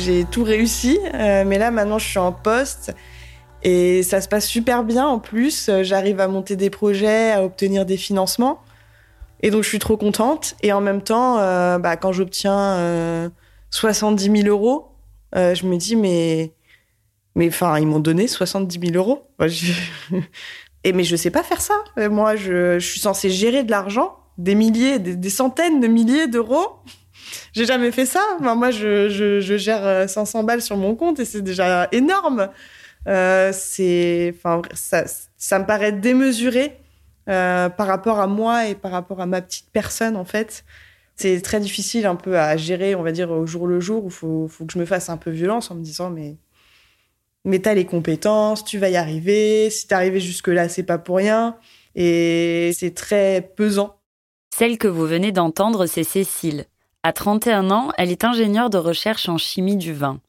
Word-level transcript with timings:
J'ai 0.00 0.24
tout 0.24 0.42
réussi, 0.42 0.98
euh, 1.14 1.44
mais 1.46 1.58
là 1.58 1.70
maintenant 1.70 1.98
je 1.98 2.06
suis 2.06 2.18
en 2.18 2.32
poste 2.32 2.92
et 3.62 4.02
ça 4.02 4.20
se 4.20 4.28
passe 4.28 4.46
super 4.46 4.82
bien 4.84 5.06
en 5.06 5.18
plus. 5.18 5.70
J'arrive 5.82 6.20
à 6.20 6.28
monter 6.28 6.56
des 6.56 6.70
projets, 6.70 7.32
à 7.32 7.44
obtenir 7.44 7.86
des 7.86 7.96
financements 7.96 8.60
et 9.42 9.50
donc 9.50 9.62
je 9.62 9.68
suis 9.68 9.78
trop 9.78 9.96
contente. 9.96 10.54
Et 10.62 10.72
en 10.72 10.80
même 10.80 11.02
temps, 11.02 11.38
euh, 11.38 11.78
bah, 11.78 11.96
quand 11.96 12.12
j'obtiens 12.12 12.76
euh, 12.76 13.28
70 13.70 14.42
000 14.42 14.48
euros, 14.48 14.88
euh, 15.36 15.54
je 15.54 15.66
me 15.66 15.76
dis 15.76 15.96
mais 15.96 16.52
mais 17.36 17.48
enfin 17.48 17.78
ils 17.78 17.86
m'ont 17.86 18.00
donné 18.00 18.26
70 18.26 18.88
000 18.92 18.96
euros. 18.96 19.28
Moi, 19.38 19.48
je... 19.48 19.72
et 20.84 20.92
mais 20.92 21.04
je 21.04 21.16
sais 21.16 21.30
pas 21.30 21.42
faire 21.42 21.60
ça. 21.60 21.74
Moi 21.96 22.36
je, 22.36 22.78
suis 22.78 23.00
censée 23.00 23.30
gérer 23.30 23.64
de 23.64 23.70
l'argent, 23.70 24.16
des 24.38 24.54
milliers, 24.54 24.98
des 24.98 25.30
centaines 25.30 25.80
de 25.80 25.86
milliers 25.86 26.26
d'euros. 26.26 26.66
J'ai 27.52 27.66
jamais 27.66 27.92
fait 27.92 28.06
ça. 28.06 28.22
Moi, 28.40 28.70
je, 28.70 29.40
gère 29.40 30.08
500 30.08 30.44
balles 30.44 30.62
sur 30.62 30.76
mon 30.76 30.94
compte 30.94 31.20
et 31.20 31.24
c'est 31.24 31.42
déjà 31.42 31.88
énorme. 31.92 32.48
Euh, 33.06 33.52
ça 33.52 35.58
me 35.58 35.66
paraît 35.66 35.92
démesuré 35.92 36.76
euh, 37.28 37.68
par 37.68 37.86
rapport 37.86 38.18
à 38.18 38.26
moi 38.26 38.66
et 38.66 38.74
par 38.74 38.90
rapport 38.90 39.20
à 39.20 39.26
ma 39.26 39.40
petite 39.40 39.68
personne, 39.72 40.16
en 40.16 40.24
fait. 40.24 40.64
C'est 41.16 41.40
très 41.42 41.60
difficile 41.60 42.06
un 42.06 42.16
peu 42.16 42.38
à 42.38 42.56
gérer, 42.56 42.94
on 42.94 43.02
va 43.02 43.12
dire, 43.12 43.30
au 43.30 43.46
jour 43.46 43.66
le 43.66 43.78
jour 43.78 44.04
où 44.04 44.08
il 44.08 44.12
faut, 44.12 44.48
faut 44.48 44.64
que 44.64 44.72
je 44.72 44.78
me 44.78 44.86
fasse 44.86 45.10
un 45.10 45.16
peu 45.16 45.30
violence 45.30 45.70
en 45.70 45.74
me 45.74 45.82
disant, 45.82 46.10
mais, 46.10 46.36
mais 47.44 47.58
t'as 47.58 47.74
les 47.74 47.84
compétences, 47.84 48.64
tu 48.64 48.78
vas 48.78 48.88
y 48.88 48.96
arriver. 48.96 49.70
Si 49.70 49.86
t'es 49.86 49.94
arrivé 49.94 50.18
jusque-là, 50.18 50.68
c'est 50.68 50.82
pas 50.82 50.98
pour 50.98 51.16
rien. 51.16 51.56
Et 51.94 52.72
c'est 52.74 52.94
très 52.94 53.52
pesant. 53.56 53.96
Celle 54.54 54.78
que 54.78 54.88
vous 54.88 55.06
venez 55.06 55.30
d'entendre, 55.30 55.86
c'est 55.86 56.04
Cécile. 56.04 56.64
À 57.02 57.14
31 57.14 57.70
ans, 57.70 57.92
elle 57.96 58.10
est 58.10 58.24
ingénieure 58.24 58.68
de 58.68 58.76
recherche 58.76 59.30
en 59.30 59.38
chimie 59.38 59.78
du 59.78 59.94
vin. 59.94 60.20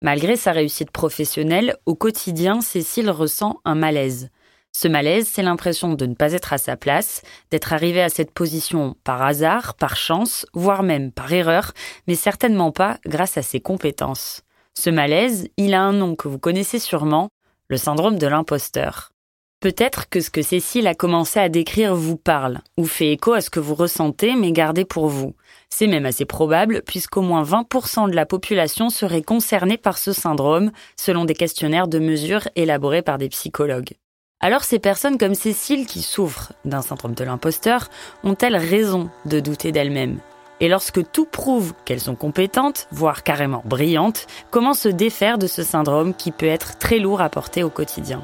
Malgré 0.00 0.36
sa 0.36 0.52
réussite 0.52 0.92
professionnelle, 0.92 1.76
au 1.86 1.96
quotidien, 1.96 2.60
Cécile 2.60 3.10
ressent 3.10 3.58
un 3.64 3.74
malaise. 3.74 4.30
Ce 4.70 4.86
malaise, 4.86 5.28
c'est 5.28 5.42
l'impression 5.42 5.94
de 5.94 6.06
ne 6.06 6.14
pas 6.14 6.32
être 6.32 6.52
à 6.52 6.58
sa 6.58 6.76
place, 6.76 7.22
d'être 7.50 7.72
arrivée 7.72 8.00
à 8.00 8.10
cette 8.10 8.30
position 8.30 8.94
par 9.02 9.22
hasard, 9.22 9.74
par 9.74 9.96
chance, 9.96 10.46
voire 10.54 10.84
même 10.84 11.10
par 11.10 11.32
erreur, 11.32 11.72
mais 12.06 12.14
certainement 12.14 12.70
pas 12.70 12.98
grâce 13.04 13.36
à 13.36 13.42
ses 13.42 13.58
compétences. 13.58 14.42
Ce 14.78 14.88
malaise, 14.88 15.48
il 15.56 15.74
a 15.74 15.82
un 15.82 15.92
nom 15.92 16.14
que 16.14 16.28
vous 16.28 16.38
connaissez 16.38 16.78
sûrement, 16.78 17.30
le 17.66 17.76
syndrome 17.76 18.18
de 18.20 18.28
l'imposteur. 18.28 19.10
Peut-être 19.58 20.08
que 20.08 20.20
ce 20.20 20.30
que 20.30 20.42
Cécile 20.42 20.86
a 20.86 20.94
commencé 20.94 21.40
à 21.40 21.48
décrire 21.48 21.96
vous 21.96 22.16
parle, 22.16 22.60
ou 22.78 22.84
fait 22.84 23.10
écho 23.10 23.32
à 23.32 23.40
ce 23.40 23.50
que 23.50 23.60
vous 23.60 23.74
ressentez 23.74 24.36
mais 24.36 24.52
gardez 24.52 24.84
pour 24.84 25.08
vous. 25.08 25.34
C'est 25.72 25.86
même 25.86 26.06
assez 26.06 26.24
probable 26.24 26.82
puisqu'au 26.84 27.22
moins 27.22 27.42
20% 27.42 28.10
de 28.10 28.14
la 28.14 28.26
population 28.26 28.90
serait 28.90 29.22
concernée 29.22 29.78
par 29.78 29.96
ce 29.96 30.12
syndrome, 30.12 30.72
selon 30.96 31.24
des 31.24 31.34
questionnaires 31.34 31.88
de 31.88 31.98
mesure 31.98 32.48
élaborés 32.56 33.02
par 33.02 33.18
des 33.18 33.28
psychologues. 33.28 33.94
Alors 34.40 34.64
ces 34.64 34.78
personnes 34.78 35.18
comme 35.18 35.34
Cécile 35.34 35.86
qui 35.86 36.02
souffrent 36.02 36.52
d'un 36.64 36.82
syndrome 36.82 37.14
de 37.14 37.24
l'imposteur 37.24 37.88
ont-elles 38.24 38.56
raison 38.56 39.10
de 39.26 39.38
douter 39.38 39.70
d'elles-mêmes? 39.70 40.18
Et 40.60 40.68
lorsque 40.68 41.10
tout 41.12 41.24
prouve 41.24 41.72
qu'elles 41.84 42.00
sont 42.00 42.14
compétentes, 42.14 42.86
voire 42.90 43.22
carrément 43.22 43.62
brillantes, 43.64 44.26
comment 44.50 44.74
se 44.74 44.88
défaire 44.88 45.38
de 45.38 45.46
ce 45.46 45.62
syndrome 45.62 46.14
qui 46.14 46.32
peut 46.32 46.46
être 46.46 46.78
très 46.78 46.98
lourd 46.98 47.22
à 47.22 47.30
porter 47.30 47.62
au 47.62 47.70
quotidien? 47.70 48.22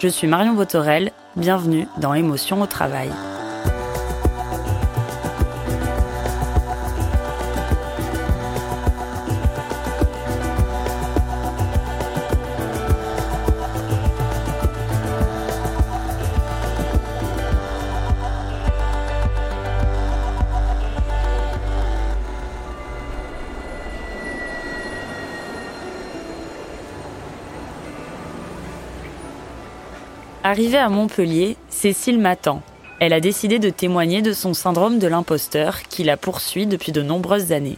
Je 0.00 0.08
suis 0.08 0.26
Marion 0.26 0.54
Botorel, 0.54 1.12
bienvenue 1.36 1.86
dans 1.98 2.14
Émotion 2.14 2.62
au 2.62 2.66
travail. 2.66 3.10
Arrivée 30.48 30.78
à 30.78 30.88
Montpellier, 30.88 31.58
Cécile 31.68 32.18
m'attend. 32.18 32.62
Elle 33.00 33.12
a 33.12 33.20
décidé 33.20 33.58
de 33.58 33.68
témoigner 33.68 34.22
de 34.22 34.32
son 34.32 34.54
syndrome 34.54 34.98
de 34.98 35.06
l'imposteur 35.06 35.82
qui 35.82 36.04
la 36.04 36.16
poursuit 36.16 36.66
depuis 36.66 36.90
de 36.90 37.02
nombreuses 37.02 37.52
années. 37.52 37.76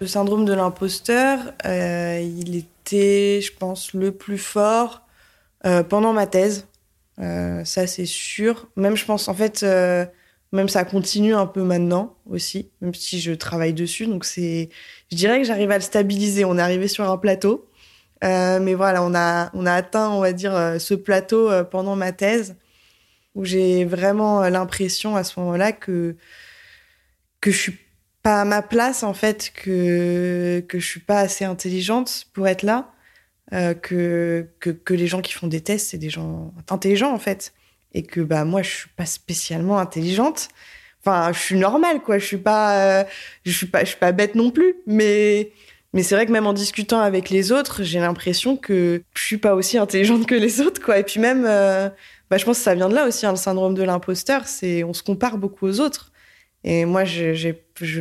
Le 0.00 0.08
syndrome 0.08 0.44
de 0.44 0.52
l'imposteur, 0.52 1.38
euh, 1.64 2.20
il 2.20 2.56
était, 2.56 3.40
je 3.40 3.52
pense, 3.56 3.94
le 3.94 4.10
plus 4.10 4.36
fort 4.36 5.02
euh, 5.64 5.84
pendant 5.84 6.12
ma 6.12 6.26
thèse. 6.26 6.66
Euh, 7.20 7.64
ça, 7.64 7.86
c'est 7.86 8.04
sûr. 8.04 8.66
Même, 8.74 8.96
je 8.96 9.04
pense, 9.04 9.28
en 9.28 9.34
fait, 9.34 9.64
même 10.50 10.68
ça 10.68 10.82
continue 10.82 11.36
un 11.36 11.46
peu 11.46 11.62
maintenant 11.62 12.16
aussi, 12.28 12.68
même 12.80 12.94
si 12.94 13.20
je 13.20 13.30
travaille 13.32 13.74
dessus. 13.74 14.08
Donc, 14.08 14.24
c'est, 14.24 14.70
je 15.12 15.16
dirais 15.16 15.38
que 15.38 15.46
j'arrive 15.46 15.70
à 15.70 15.76
le 15.76 15.84
stabiliser. 15.84 16.44
On 16.44 16.58
est 16.58 16.62
arrivé 16.62 16.88
sur 16.88 17.08
un 17.08 17.16
plateau. 17.16 17.64
Mais 18.22 18.74
voilà, 18.74 19.02
on 19.02 19.14
a, 19.14 19.50
on 19.54 19.66
a 19.66 19.72
atteint, 19.72 20.10
on 20.10 20.20
va 20.20 20.32
dire, 20.32 20.76
ce 20.78 20.94
plateau 20.94 21.50
pendant 21.70 21.96
ma 21.96 22.12
thèse 22.12 22.56
où 23.34 23.44
j'ai 23.44 23.84
vraiment 23.84 24.48
l'impression 24.48 25.14
à 25.16 25.22
ce 25.24 25.38
moment-là 25.40 25.72
que, 25.72 26.16
que 27.40 27.50
je 27.50 27.56
suis 27.56 27.78
pas 28.22 28.40
à 28.40 28.44
ma 28.44 28.62
place, 28.62 29.02
en 29.04 29.14
fait, 29.14 29.52
que, 29.54 30.64
que 30.68 30.78
je 30.80 30.86
suis 30.86 31.00
pas 31.00 31.20
assez 31.20 31.44
intelligente 31.44 32.26
pour 32.32 32.48
être 32.48 32.64
là, 32.64 32.92
que, 33.50 34.48
que, 34.60 34.70
que 34.70 34.94
les 34.94 35.06
gens 35.06 35.20
qui 35.22 35.32
font 35.32 35.46
des 35.46 35.60
tests, 35.60 35.90
c'est 35.90 35.98
des 35.98 36.10
gens 36.10 36.52
intelligents, 36.68 37.12
en 37.12 37.18
fait. 37.18 37.52
Et 37.94 38.02
que 38.02 38.20
bah, 38.20 38.44
moi, 38.44 38.62
je 38.62 38.70
suis 38.70 38.90
pas 38.90 39.06
spécialement 39.06 39.78
intelligente. 39.78 40.48
Enfin, 41.00 41.32
je 41.32 41.38
suis 41.38 41.58
normale, 41.58 42.00
quoi. 42.02 42.18
Je 42.18 42.26
suis 42.26 42.36
pas, 42.38 43.06
je 43.44 43.52
suis 43.52 43.66
pas, 43.66 43.80
je 43.84 43.90
suis 43.90 43.98
pas 43.98 44.12
bête 44.12 44.34
non 44.34 44.50
plus. 44.50 44.74
Mais, 44.86 45.52
mais 45.94 46.02
c'est 46.02 46.14
vrai 46.14 46.26
que 46.26 46.32
même 46.32 46.46
en 46.46 46.52
discutant 46.52 47.00
avec 47.00 47.30
les 47.30 47.50
autres, 47.50 47.82
j'ai 47.82 47.98
l'impression 47.98 48.56
que 48.56 49.02
je 49.14 49.22
suis 49.22 49.38
pas 49.38 49.54
aussi 49.54 49.78
intelligente 49.78 50.26
que 50.26 50.34
les 50.34 50.60
autres, 50.60 50.82
quoi. 50.82 50.98
Et 50.98 51.02
puis 51.02 51.18
même, 51.18 51.46
euh, 51.46 51.88
bah, 52.30 52.36
je 52.36 52.44
pense 52.44 52.58
que 52.58 52.64
ça 52.64 52.74
vient 52.74 52.90
de 52.90 52.94
là 52.94 53.06
aussi, 53.06 53.24
hein, 53.24 53.30
le 53.30 53.36
syndrome 53.36 53.74
de 53.74 53.82
l'imposteur. 53.82 54.46
C'est, 54.46 54.84
on 54.84 54.92
se 54.92 55.02
compare 55.02 55.38
beaucoup 55.38 55.66
aux 55.66 55.80
autres. 55.80 56.12
Et 56.62 56.84
moi, 56.84 57.04
j'ai, 57.04 57.52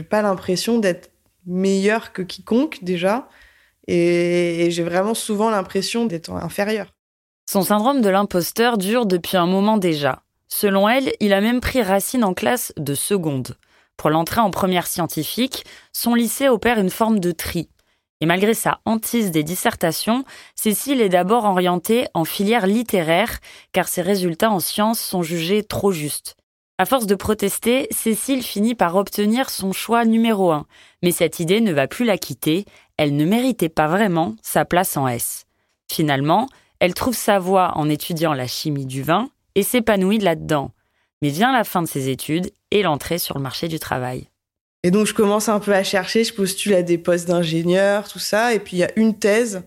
pas 0.10 0.22
l'impression 0.22 0.80
d'être 0.80 1.12
meilleure 1.45 2.12
que 2.12 2.22
quiconque 2.22 2.80
déjà. 2.81 3.30
Et, 3.88 4.66
et 4.66 4.72
j'ai 4.72 4.84
vraiment 4.84 5.13
souvent 5.13 5.50
l'impression 5.50 6.06
d'être 6.06 6.31
inférieure. 6.31 6.94
Son 7.50 7.62
syndrome 7.62 8.01
de 8.01 8.10
l'imposteur 8.10 8.78
dure 8.78 9.06
depuis 9.06 9.38
un 9.38 9.48
moment 9.48 9.78
déjà. 9.78 10.24
Selon 10.50 10.89
elle, 10.89 11.13
il 11.22 11.31
a 11.31 11.39
même 11.39 11.62
pris 11.62 11.81
racine 11.81 12.25
en 12.25 12.34
classe 12.34 12.74
de 12.75 12.94
seconde. 12.94 13.56
Pour 13.95 14.10
l'entrée 14.10 14.42
en 14.42 14.51
première 14.51 14.88
scientifique, 14.88 15.66
son 15.94 16.13
lycée 16.13 16.50
opère 16.50 16.80
une 16.80 16.89
forme 16.89 17.19
de 17.19 17.31
tri. 17.31 17.69
Et 18.19 18.25
malgré 18.25 18.54
sa 18.54 18.80
hantise 18.86 19.31
des 19.31 19.44
dissertations, 19.44 20.24
Cécile 20.56 21.02
est 21.02 21.10
d'abord 21.10 21.46
orientée 21.46 22.08
en 22.14 22.25
filière 22.25 22.66
littéraire, 22.66 23.40
car 23.74 23.88
ses 23.88 24.02
résultats 24.02 24.52
en 24.52 24.60
sciences 24.60 25.00
sont 25.00 25.22
jugés 25.22 25.64
trop 25.64 25.92
justes. 25.92 26.36
À 26.80 26.86
force 26.86 27.08
de 27.08 27.16
protester, 27.16 27.88
Cécile 27.92 28.44
finit 28.44 28.75
par 28.75 28.96
obtenir 28.96 29.50
son 29.50 29.72
choix 29.72 30.06
numéro 30.06 30.52
un. 30.52 30.66
Mais 31.04 31.12
cette 31.12 31.40
idée 31.40 31.62
ne 31.62 31.74
va 31.74 31.88
plus 31.88 32.06
la 32.06 32.18
quitter, 32.18 32.66
elle 32.98 33.16
ne 33.16 33.25
méritait 33.25 33.69
pas 33.69 33.88
vraiment 33.88 34.36
sa 34.42 34.66
place 34.66 34.98
en 34.98 35.08
S. 35.08 35.46
Finalement, 35.92 36.48
elle 36.80 36.94
trouve 36.94 37.16
sa 37.16 37.40
voie 37.40 37.72
en 37.75 37.90
étudiant 37.90 38.34
la 38.34 38.48
chimie 38.48 38.86
du 38.86 39.02
vin 39.02 39.30
et 39.56 39.63
s'épanouit 39.63 40.20
là-dedans. 40.20 40.72
Mais 41.24 41.30
vient 41.30 41.52
la 41.52 41.63
fin 41.63 41.81
de 41.81 41.88
ses 41.88 42.10
études 42.10 42.52
et 42.70 42.84
l'entrée 42.84 43.18
sur 43.18 43.38
le 43.38 43.44
marché 43.44 43.68
du 43.68 43.80
travail. 43.80 44.30
Et 44.83 44.91
donc 44.91 45.07
je 45.07 45.13
commence 45.13 45.50
un 45.50 45.59
peu 45.59 45.74
à 45.74 45.83
chercher, 45.83 46.24
je 46.24 46.33
postule 46.33 46.74
à 46.74 46.83
des 46.83 46.97
postes 46.97 47.27
d'ingénieur, 47.27 48.07
tout 48.07 48.19
ça, 48.19 48.53
et 48.53 48.59
puis 48.59 48.77
il 48.77 48.79
y 48.79 48.83
a 48.83 48.91
une 48.95 49.18
thèse 49.18 49.63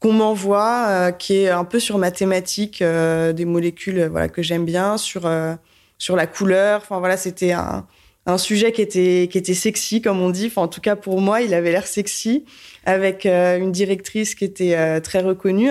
qu'on 0.00 0.12
m'envoie 0.12 0.86
euh, 0.88 1.10
qui 1.12 1.36
est 1.36 1.48
un 1.48 1.64
peu 1.64 1.78
sur 1.78 1.98
mathématiques, 1.98 2.82
euh, 2.82 3.32
des 3.32 3.44
molécules 3.44 4.00
euh, 4.00 4.08
voilà 4.08 4.28
que 4.28 4.42
j'aime 4.42 4.64
bien, 4.64 4.98
sur 4.98 5.30
sur 5.98 6.16
la 6.16 6.26
couleur. 6.26 6.80
Enfin 6.82 6.98
voilà, 6.98 7.16
c'était 7.16 7.52
un, 7.52 7.86
sujet 8.38 8.72
qui 8.72 8.82
était 8.82 9.28
qui 9.30 9.38
était 9.38 9.54
sexy 9.54 10.02
comme 10.02 10.20
on 10.20 10.30
dit. 10.30 10.46
Enfin 10.46 10.62
en 10.62 10.68
tout 10.68 10.80
cas 10.80 10.96
pour 10.96 11.20
moi, 11.20 11.42
il 11.42 11.54
avait 11.54 11.72
l'air 11.72 11.86
sexy 11.86 12.44
avec 12.84 13.26
une 13.26 13.72
directrice 13.72 14.34
qui 14.34 14.44
était 14.44 15.00
très 15.00 15.20
reconnue. 15.20 15.70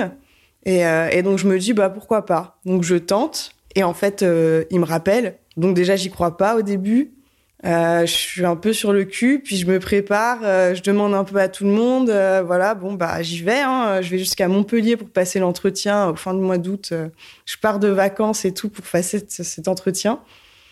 Et, 0.66 0.82
et, 1.12 1.22
donc 1.22 1.38
je 1.38 1.48
me 1.48 1.60
dis 1.60 1.74
bah 1.74 1.90
pourquoi 1.90 2.26
pas? 2.26 2.60
Donc 2.66 2.84
je 2.84 2.96
tente. 2.96 3.56
Et 3.76 3.84
en 3.84 3.94
fait, 3.94 4.24
euh, 4.24 4.64
il 4.72 4.80
me 4.80 4.86
rappelle. 4.86 5.38
Donc 5.58 5.76
déjà, 5.76 5.96
j'y 5.96 6.10
crois 6.10 6.38
pas 6.38 6.56
au 6.56 6.62
début. 6.62 7.12
Euh, 7.64 8.06
je 8.06 8.12
suis 8.12 8.46
un 8.46 8.56
peu 8.56 8.74
sur 8.74 8.92
le 8.92 9.06
cul, 9.06 9.40
puis 9.40 9.56
je 9.56 9.66
me 9.66 9.80
prépare, 9.80 10.40
euh, 10.44 10.76
je 10.76 10.84
demande 10.84 11.14
un 11.14 11.24
peu 11.24 11.38
à 11.38 11.48
tout 11.48 11.64
le 11.64 11.72
monde. 11.72 12.10
Euh, 12.10 12.44
voilà, 12.46 12.76
bon, 12.76 12.94
bah 12.94 13.22
j'y 13.22 13.42
vais. 13.42 13.62
Hein, 13.62 14.02
je 14.02 14.10
vais 14.10 14.18
jusqu'à 14.18 14.48
Montpellier 14.48 14.98
pour 14.98 15.10
passer 15.10 15.40
l'entretien 15.40 16.10
au 16.10 16.16
fin 16.16 16.34
du 16.34 16.42
mois 16.42 16.58
d'août. 16.58 16.94
Je 17.46 17.58
pars 17.58 17.80
de 17.80 17.88
vacances 17.88 18.46
et 18.46 18.54
tout 18.54 18.70
pour 18.70 18.86
passer 18.86 19.26
cet 19.28 19.68
entretien. 19.68 20.20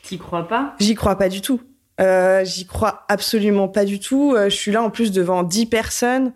T'y 0.04 0.18
crois 0.18 0.48
pas? 0.48 0.76
J'y 0.80 0.96
crois 0.96 1.18
pas 1.18 1.30
du 1.30 1.42
tout. 1.42 1.62
j'y 2.00 2.66
crois 2.68 3.06
absolument 3.08 3.70
pas 3.70 3.86
du 3.86 4.00
tout. 4.00 4.36
je 4.38 4.56
suis 4.56 4.72
là 4.72 4.84
en 4.84 4.90
plus 4.90 5.12
devant 5.12 5.44
10 5.44 5.68
personnes. 5.68 6.34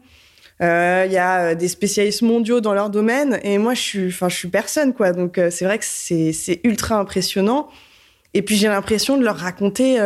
Il 0.59 0.65
euh, 0.65 1.05
y 1.05 1.17
a 1.17 1.53
des 1.53 1.67
spécialistes 1.67 2.23
mondiaux 2.23 2.61
dans 2.61 2.73
leur 2.73 2.89
domaine 2.89 3.39
et 3.43 3.59
moi 3.59 3.75
je 3.75 3.81
suis, 3.81 4.07
enfin 4.07 4.27
je 4.27 4.35
suis 4.35 4.47
personne 4.47 4.95
quoi. 4.95 5.11
Donc 5.11 5.39
c'est 5.51 5.65
vrai 5.65 5.77
que 5.77 5.85
c'est 5.85 6.33
c'est 6.33 6.61
ultra 6.63 6.97
impressionnant. 6.97 7.67
Et 8.37 8.41
puis 8.43 8.55
j'ai 8.55 8.67
l'impression 8.67 9.17
de 9.17 9.23
leur 9.23 9.37
raconter, 9.37 9.99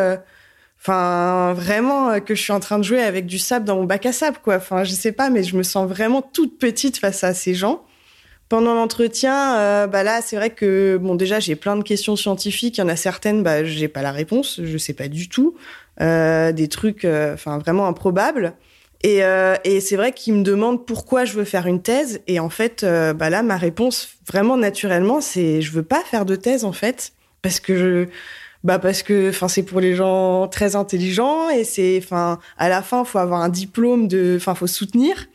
enfin 0.80 1.54
vraiment 1.54 2.20
que 2.22 2.34
je 2.34 2.42
suis 2.42 2.54
en 2.54 2.62
train 2.62 2.80
de 2.80 2.84
jouer 2.84 3.02
avec 3.02 3.26
du 3.26 3.38
sable 3.38 3.66
dans 3.66 3.76
mon 3.76 3.84
bac 3.84 4.06
à 4.06 4.14
sable 4.14 4.38
quoi. 4.42 4.56
Enfin 4.56 4.84
je 4.86 4.92
sais 4.92 5.12
pas, 5.12 5.30
mais 5.30 5.44
je 5.44 5.58
me 5.58 5.64
sens 5.64 5.88
vraiment 5.88 6.22
toute 6.22 6.58
petite 6.58 6.98
face 6.98 7.24
à 7.24 7.34
ces 7.34 7.54
gens. 7.54 7.84
Pendant 8.48 8.74
l'entretien, 8.74 9.88
bah 9.88 10.04
là, 10.04 10.22
c'est 10.22 10.36
vrai 10.36 10.50
que 10.50 10.98
bon, 11.02 11.16
déjà, 11.16 11.40
j'ai 11.40 11.56
plein 11.56 11.78
de 11.78 11.84
questions 11.84 12.16
scientifiques. 12.16 12.78
Il 12.78 12.82
y 12.82 12.84
en 12.84 12.90
a 12.90 12.98
certaines, 12.98 13.44
bah, 13.44 13.64
j'ai 13.64 13.88
pas 13.88 14.02
la 14.02 14.12
réponse, 14.12 14.60
je 14.64 14.78
sais 14.78 14.94
pas 14.94 15.08
du 15.08 15.30
tout. 15.30 15.56
Euh, 16.00 16.52
des 16.52 16.68
trucs, 16.68 17.06
enfin, 17.06 17.60
vraiment 17.60 17.88
improbables. 17.88 18.54
Et, 19.04 19.24
euh, 19.24 19.56
et 19.64 19.80
c'est 19.80 19.96
vrai 19.96 20.12
qu'il 20.12 20.34
me 20.34 20.44
demande 20.44 20.86
pourquoi 20.86 21.26
je 21.26 21.34
veux 21.34 21.44
faire 21.44 21.68
une 21.68 21.82
thèse. 21.82 22.22
Et 22.28 22.40
en 22.40 22.50
fait, 22.50 22.84
euh, 22.84 23.14
bah 23.14 23.30
là, 23.30 23.44
ma 23.44 23.58
réponse, 23.58 24.10
vraiment 24.28 24.58
naturellement, 24.58 25.22
c'est 25.22 25.62
je 25.62 25.72
veux 25.72 25.84
pas 25.84 26.02
faire 26.02 26.26
de 26.26 26.36
thèse 26.36 26.66
en 26.66 26.72
fait, 26.72 27.14
parce 27.42 27.60
que 27.60 27.78
je, 27.78 28.08
bah 28.64 28.80
parce 28.80 29.04
que, 29.04 29.30
enfin, 29.30 29.48
c'est 29.48 29.64
pour 29.64 29.80
les 29.80 29.96
gens 29.96 30.48
très 30.48 30.76
intelligents 30.76 31.50
et 31.50 31.64
c'est, 31.64 32.00
enfin, 32.04 32.40
à 32.58 32.70
la 32.70 32.82
fin, 32.82 33.04
faut 33.04 33.20
avoir 33.20 33.42
un 33.42 33.50
diplôme 33.50 34.08
de, 34.08 34.36
enfin, 34.38 34.56
faut 34.56 34.68
soutenir. 34.68 35.28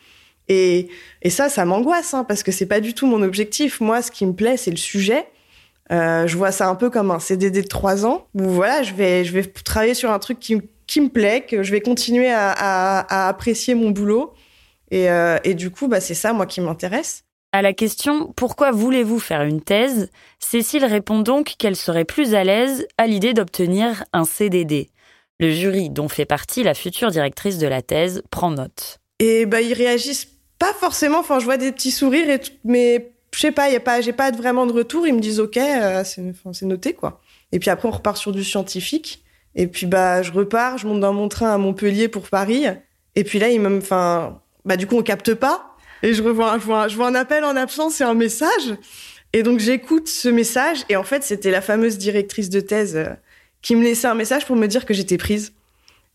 Et, 0.48 0.88
et 1.22 1.30
ça, 1.30 1.48
ça 1.48 1.64
m'angoisse, 1.64 2.14
hein, 2.14 2.24
parce 2.24 2.42
que 2.42 2.52
c'est 2.52 2.66
pas 2.66 2.80
du 2.80 2.94
tout 2.94 3.06
mon 3.06 3.22
objectif. 3.22 3.80
Moi, 3.80 4.00
ce 4.02 4.10
qui 4.12 4.24
me 4.26 4.32
plaît, 4.32 4.56
c'est 4.56 4.70
le 4.70 4.76
sujet. 4.76 5.26
Euh, 5.92 6.26
je 6.26 6.36
vois 6.36 6.52
ça 6.52 6.68
un 6.68 6.74
peu 6.74 6.90
comme 6.90 7.10
un 7.10 7.20
CDD 7.20 7.62
de 7.62 7.68
trois 7.68 8.06
ans 8.06 8.26
où 8.34 8.42
voilà, 8.44 8.82
je 8.82 8.94
vais, 8.94 9.24
je 9.24 9.32
vais 9.32 9.44
travailler 9.44 9.94
sur 9.94 10.10
un 10.10 10.18
truc 10.18 10.40
qui 10.40 10.60
qui 10.86 11.00
me 11.00 11.08
plaît, 11.08 11.44
que 11.48 11.62
je 11.62 11.72
vais 11.72 11.80
continuer 11.80 12.30
à, 12.30 12.52
à, 12.52 13.24
à 13.24 13.28
apprécier 13.28 13.74
mon 13.74 13.90
boulot. 13.90 14.32
Et, 14.90 15.10
euh, 15.10 15.38
et 15.44 15.54
du 15.54 15.70
coup, 15.70 15.88
bah, 15.88 16.00
c'est 16.00 16.14
ça, 16.14 16.32
moi, 16.32 16.46
qui 16.46 16.60
m'intéresse. 16.60 17.24
À 17.52 17.62
la 17.62 17.72
question 17.72 18.32
Pourquoi 18.36 18.70
voulez-vous 18.70 19.18
faire 19.18 19.42
une 19.42 19.60
thèse? 19.60 20.10
Cécile 20.38 20.84
répond 20.84 21.20
donc 21.20 21.54
qu'elle 21.58 21.76
serait 21.76 22.04
plus 22.04 22.34
à 22.34 22.44
l'aise 22.44 22.86
à 22.98 23.06
l'idée 23.06 23.34
d'obtenir 23.34 24.04
un 24.12 24.24
CDD. 24.24 24.90
Le 25.38 25.50
jury, 25.50 25.90
dont 25.90 26.08
fait 26.08 26.24
partie 26.24 26.62
la 26.62 26.74
future 26.74 27.10
directrice 27.10 27.58
de 27.58 27.66
la 27.66 27.82
thèse, 27.82 28.22
prend 28.30 28.50
note. 28.50 28.98
Et 29.18 29.46
bah, 29.46 29.60
ils 29.60 29.74
réagissent 29.74 30.28
pas 30.58 30.72
forcément. 30.72 31.18
Enfin, 31.18 31.38
je 31.38 31.44
vois 31.44 31.56
des 31.56 31.72
petits 31.72 31.90
sourires, 31.90 32.38
mais 32.64 33.12
je 33.34 33.40
sais 33.40 33.52
pas, 33.52 33.68
y 33.70 33.76
a 33.76 33.80
pas, 33.80 34.00
j'ai 34.00 34.12
pas 34.12 34.30
vraiment 34.30 34.66
de 34.66 34.72
retour. 34.72 35.06
Ils 35.06 35.14
me 35.14 35.20
disent 35.20 35.40
OK, 35.40 35.56
euh, 35.56 36.04
c'est 36.04 36.62
noté, 36.66 36.94
quoi. 36.94 37.20
Et 37.52 37.58
puis 37.58 37.70
après, 37.70 37.88
on 37.88 37.92
repart 37.92 38.16
sur 38.16 38.32
du 38.32 38.44
scientifique. 38.44 39.24
Et 39.54 39.66
puis 39.66 39.86
bah 39.86 40.22
je 40.22 40.32
repars, 40.32 40.76
je 40.78 40.86
monte 40.86 41.00
dans 41.00 41.14
mon 41.14 41.28
train 41.28 41.52
à 41.52 41.58
Montpellier 41.58 42.08
pour 42.08 42.28
Paris. 42.28 42.66
Et 43.14 43.24
puis 43.24 43.38
là, 43.38 43.48
il 43.48 43.60
me, 43.60 43.78
enfin, 43.78 44.42
bah 44.64 44.76
du 44.76 44.86
coup 44.86 44.96
on 44.96 45.02
capte 45.02 45.34
pas. 45.34 45.75
Et 46.06 46.14
je 46.14 46.22
revois, 46.22 46.56
vois, 46.58 46.86
je 46.86 46.94
vois 46.94 47.08
un 47.08 47.16
appel 47.16 47.42
en 47.42 47.56
absence 47.56 48.00
et 48.00 48.04
un 48.04 48.14
message. 48.14 48.76
Et 49.32 49.42
donc 49.42 49.58
j'écoute 49.58 50.06
ce 50.06 50.28
message 50.28 50.84
et 50.88 50.94
en 50.94 51.02
fait 51.02 51.24
c'était 51.24 51.50
la 51.50 51.60
fameuse 51.60 51.98
directrice 51.98 52.48
de 52.48 52.60
thèse 52.60 52.94
euh, 52.94 53.08
qui 53.60 53.74
me 53.74 53.82
laissait 53.82 54.06
un 54.06 54.14
message 54.14 54.46
pour 54.46 54.54
me 54.54 54.68
dire 54.68 54.86
que 54.86 54.94
j'étais 54.94 55.18
prise. 55.18 55.52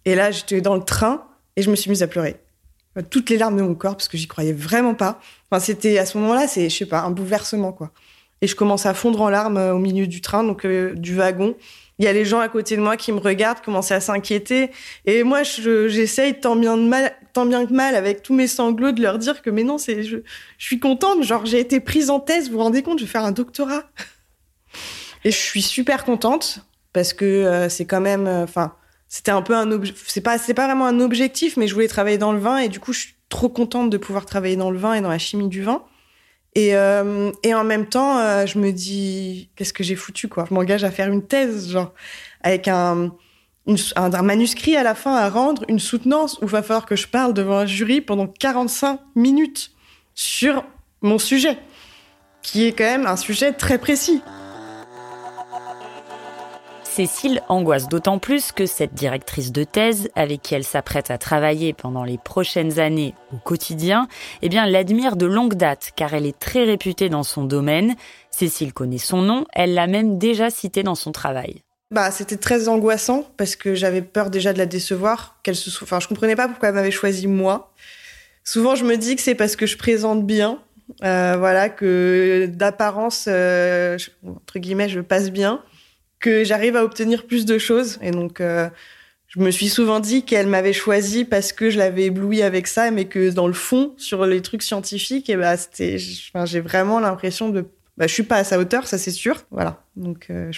Et 0.05 0.15
là 0.15 0.31
j'étais 0.31 0.61
dans 0.61 0.75
le 0.75 0.83
train 0.85 1.25
et 1.57 1.61
je 1.61 1.69
me 1.69 1.75
suis 1.75 1.89
mise 1.89 2.03
à 2.03 2.07
pleurer. 2.07 2.37
Toutes 3.09 3.29
les 3.29 3.37
larmes 3.37 3.57
de 3.57 3.63
mon 3.63 3.75
corps 3.75 3.97
parce 3.97 4.07
que 4.07 4.17
j'y 4.17 4.27
croyais 4.27 4.53
vraiment 4.53 4.95
pas. 4.95 5.19
Enfin 5.49 5.59
c'était 5.59 5.97
à 5.97 6.05
ce 6.05 6.17
moment-là 6.19 6.47
c'est 6.47 6.69
je 6.69 6.77
sais 6.77 6.85
pas 6.85 7.01
un 7.01 7.11
bouleversement 7.11 7.73
quoi. 7.73 7.91
Et 8.41 8.47
je 8.47 8.55
commence 8.55 8.85
à 8.85 8.93
fondre 8.93 9.19
en 9.19 9.29
larmes 9.29 9.57
euh, 9.57 9.73
au 9.73 9.77
milieu 9.77 10.07
du 10.07 10.21
train 10.21 10.45
donc 10.45 10.63
euh, 10.63 10.93
du 10.93 11.15
wagon 11.15 11.57
il 12.01 12.05
y 12.05 12.07
a 12.07 12.13
les 12.13 12.25
gens 12.25 12.39
à 12.39 12.49
côté 12.49 12.75
de 12.77 12.81
moi 12.81 12.97
qui 12.97 13.11
me 13.11 13.19
regardent, 13.19 13.61
commencent 13.61 13.91
à 13.91 13.99
s'inquiéter. 13.99 14.71
Et 15.05 15.23
moi, 15.23 15.43
j'essaye 15.43 16.39
tant 16.39 16.55
bien 16.55 16.75
de 16.75 16.81
mal, 16.81 17.13
tant 17.33 17.45
bien 17.45 17.65
que 17.65 17.73
mal, 17.73 17.95
avec 17.95 18.23
tous 18.23 18.33
mes 18.33 18.47
sanglots, 18.47 18.91
de 18.91 19.01
leur 19.01 19.17
dire 19.17 19.41
que 19.41 19.49
mais 19.49 19.63
non, 19.63 19.77
c'est, 19.77 20.03
je, 20.03 20.17
je 20.57 20.65
suis 20.65 20.79
contente. 20.79 21.23
Genre, 21.23 21.45
j'ai 21.45 21.59
été 21.59 21.79
prise 21.79 22.09
en 22.09 22.19
thèse. 22.19 22.49
Vous 22.49 22.57
vous 22.57 22.63
rendez 22.63 22.83
compte, 22.83 22.99
je 22.99 23.05
vais 23.05 23.11
faire 23.11 23.25
un 23.25 23.31
doctorat. 23.31 23.83
Et 25.23 25.31
je 25.31 25.37
suis 25.37 25.61
super 25.61 26.03
contente 26.03 26.59
parce 26.93 27.13
que 27.13 27.25
euh, 27.25 27.69
c'est 27.69 27.85
quand 27.85 28.01
même, 28.01 28.27
euh, 28.27 28.43
enfin, 28.43 28.73
c'était 29.07 29.31
un 29.31 29.41
peu 29.41 29.55
un 29.55 29.69
c'est 30.07 30.21
pas, 30.21 30.37
c'est 30.37 30.53
pas 30.53 30.65
vraiment 30.65 30.87
un 30.87 30.99
objectif, 30.99 31.57
mais 31.57 31.67
je 31.67 31.73
voulais 31.73 31.87
travailler 31.87 32.17
dans 32.17 32.31
le 32.33 32.39
vin 32.39 32.57
et 32.57 32.69
du 32.69 32.79
coup, 32.79 32.93
je 32.93 32.99
suis 32.99 33.15
trop 33.29 33.49
contente 33.49 33.89
de 33.89 33.97
pouvoir 33.97 34.25
travailler 34.25 34.55
dans 34.55 34.71
le 34.71 34.77
vin 34.77 34.93
et 34.93 35.01
dans 35.01 35.09
la 35.09 35.19
chimie 35.19 35.47
du 35.47 35.61
vin. 35.61 35.83
Et, 36.53 36.75
euh, 36.75 37.31
et 37.43 37.53
en 37.53 37.63
même 37.63 37.85
temps, 37.85 38.45
je 38.45 38.59
me 38.59 38.71
dis, 38.71 39.49
qu'est-ce 39.55 39.71
que 39.71 39.83
j'ai 39.83 39.95
foutu, 39.95 40.27
quoi 40.27 40.45
Je 40.49 40.53
m'engage 40.53 40.83
à 40.83 40.91
faire 40.91 41.07
une 41.07 41.25
thèse, 41.25 41.71
genre, 41.71 41.93
avec 42.41 42.67
un, 42.67 43.13
un, 43.67 44.21
manuscrit 44.21 44.75
à 44.75 44.83
la 44.83 44.95
fin 44.95 45.15
à 45.15 45.29
rendre, 45.29 45.63
une 45.67 45.79
soutenance, 45.79 46.37
où 46.41 46.45
il 46.45 46.49
va 46.49 46.61
falloir 46.61 46.85
que 46.85 46.95
je 46.95 47.07
parle 47.07 47.33
devant 47.33 47.57
un 47.57 47.65
jury 47.65 48.01
pendant 48.01 48.27
45 48.27 48.99
minutes 49.15 49.71
sur 50.15 50.63
mon 51.01 51.19
sujet, 51.19 51.57
qui 52.41 52.65
est 52.65 52.73
quand 52.73 52.83
même 52.83 53.07
un 53.07 53.17
sujet 53.17 53.53
très 53.53 53.77
précis. 53.77 54.21
Cécile 56.83 57.41
angoisse 57.47 57.87
d'autant 57.87 58.19
plus 58.19 58.51
que 58.51 58.65
cette 58.65 58.93
directrice 58.93 59.53
de 59.53 59.63
thèse, 59.63 60.09
avec 60.13 60.41
qui 60.41 60.55
elle 60.55 60.65
s'apprête 60.65 61.09
à 61.09 61.17
travailler 61.17 61.71
pendant 61.71 62.03
les 62.03 62.17
prochaines 62.17 62.79
années 62.79 63.15
au 63.33 63.37
quotidien, 63.37 64.09
eh 64.41 64.49
bien, 64.49 64.65
l'admire 64.65 65.15
de 65.15 65.25
longue 65.25 65.53
date, 65.53 65.91
car 65.95 66.13
elle 66.13 66.25
est 66.25 66.37
très 66.37 66.65
réputée 66.65 67.07
dans 67.07 67.23
son 67.23 67.45
domaine. 67.45 67.95
Cécile 68.29 68.73
connaît 68.73 68.97
son 68.97 69.21
nom, 69.21 69.45
elle 69.53 69.73
l'a 69.73 69.87
même 69.87 70.17
déjà 70.17 70.49
cité 70.49 70.83
dans 70.83 70.95
son 70.95 71.13
travail. 71.13 71.61
Bah, 71.91 72.09
c'était 72.09 72.37
très 72.37 72.69
angoissant 72.69 73.29
parce 73.35 73.57
que 73.57 73.75
j'avais 73.75 74.01
peur 74.01 74.29
déjà 74.29 74.53
de 74.53 74.57
la 74.57 74.65
décevoir, 74.65 75.37
qu'elle 75.43 75.57
se, 75.57 75.69
enfin, 75.83 75.99
je 75.99 76.07
comprenais 76.07 76.37
pas 76.37 76.47
pourquoi 76.47 76.69
elle 76.69 76.75
m'avait 76.75 76.89
choisi 76.89 77.27
moi. 77.27 77.73
Souvent, 78.45 78.75
je 78.75 78.85
me 78.85 78.95
dis 78.95 79.17
que 79.17 79.21
c'est 79.21 79.35
parce 79.35 79.57
que 79.57 79.65
je 79.65 79.77
présente 79.77 80.25
bien, 80.25 80.59
euh, 81.03 81.35
voilà, 81.37 81.69
que 81.69 82.47
d'apparence, 82.49 83.25
euh, 83.27 83.97
entre 84.25 84.59
guillemets, 84.59 84.87
je 84.87 85.01
passe 85.01 85.31
bien 85.31 85.61
que 86.19 86.43
j'arrive 86.45 86.77
à 86.77 86.85
obtenir 86.85 87.27
plus 87.27 87.45
de 87.45 87.57
choses. 87.57 87.99
Et 88.01 88.11
donc, 88.11 88.39
euh, 88.39 88.69
je 89.27 89.39
me 89.39 89.51
suis 89.51 89.67
souvent 89.67 89.99
dit 89.99 90.23
qu'elle 90.23 90.47
m'avait 90.47 90.73
choisi 90.73 91.25
parce 91.25 91.51
que 91.51 91.69
je 91.69 91.77
l'avais 91.77 92.05
ébloui 92.05 92.41
avec 92.41 92.67
ça, 92.67 92.89
mais 92.91 93.05
que 93.05 93.31
dans 93.31 93.47
le 93.47 93.53
fond, 93.53 93.93
sur 93.97 94.25
les 94.25 94.41
trucs 94.41 94.63
scientifiques, 94.63 95.29
et 95.29 95.33
eh 95.33 95.37
bah, 95.37 95.57
c'était, 95.57 95.97
j'ai 95.97 96.61
vraiment 96.61 96.99
l'impression 96.99 97.49
de, 97.49 97.65
bah, 97.97 98.07
je 98.07 98.13
suis 98.13 98.23
pas 98.23 98.37
à 98.37 98.43
sa 98.43 98.59
hauteur, 98.59 98.87
ça 98.87 98.97
c'est 98.97 99.11
sûr. 99.11 99.43
Voilà. 99.51 99.83
Donc, 99.97 100.27
euh, 100.29 100.51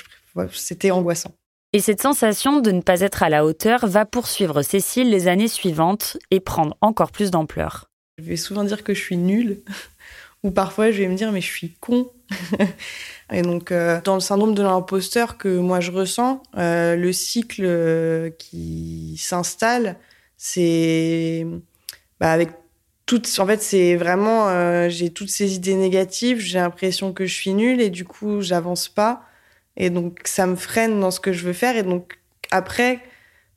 c'était 0.52 0.92
angoissant. 0.92 1.34
Et 1.74 1.80
cette 1.80 2.02
sensation 2.02 2.60
de 2.60 2.72
ne 2.72 2.82
pas 2.82 3.02
être 3.02 3.24
à 3.24 3.30
la 3.30 3.44
hauteur 3.46 3.88
va 3.88 4.06
poursuivre 4.06 4.62
Cécile 4.62 5.10
les 5.10 5.28
années 5.28 5.48
suivantes 5.48 6.18
et 6.30 6.40
prendre 6.40 6.78
encore 6.82 7.12
plus 7.12 7.32
d'ampleur. 7.32 7.90
Je 8.20 8.26
vais 8.26 8.38
souvent 8.38 8.64
dire 8.64 8.84
que 8.84 8.94
je 8.94 9.02
suis 9.02 9.18
nulle, 9.18 9.64
ou 10.44 10.52
parfois 10.52 10.92
je 10.92 11.00
vais 11.00 11.08
me 11.08 11.16
dire 11.16 11.32
mais 11.32 11.42
je 11.42 11.52
suis 11.52 11.74
con. 11.80 12.12
Et 13.32 13.42
donc, 13.42 13.72
euh, 13.72 14.00
dans 14.04 14.14
le 14.14 14.20
syndrome 14.20 14.54
de 14.54 14.62
l'imposteur 14.62 15.38
que 15.38 15.58
moi 15.58 15.80
je 15.80 15.92
ressens, 15.92 16.44
euh, 16.58 16.96
le 16.96 17.12
cycle 17.12 17.64
euh, 17.66 18.30
qui 18.38 19.16
s'installe, 19.18 19.98
c'est 20.38 21.48
bah, 22.20 22.32
avec 22.32 22.52
toutes. 23.08 23.28
En 23.40 23.48
fait, 23.48 23.62
c'est 23.64 23.96
vraiment. 23.96 24.90
j'ai 24.90 25.10
toutes 25.10 25.30
ces 25.30 25.56
idées 25.56 25.76
négatives, 25.76 26.40
j'ai 26.40 26.60
l'impression 26.60 27.14
que 27.14 27.26
je 27.26 27.34
suis 27.34 27.54
nulle 27.54 27.82
et 27.82 27.90
du 27.90 28.06
coup, 28.06 28.42
j'avance 28.42 28.90
pas. 28.90 29.24
Et 29.78 29.90
donc, 29.90 30.20
ça 30.26 30.46
me 30.46 30.56
freine 30.56 31.00
dans 31.00 31.12
ce 31.12 31.20
que 31.20 31.34
je 31.34 31.46
veux 31.46 31.54
faire. 31.54 31.76
Et 31.76 31.84
donc, 31.84 32.20
après, 32.52 33.00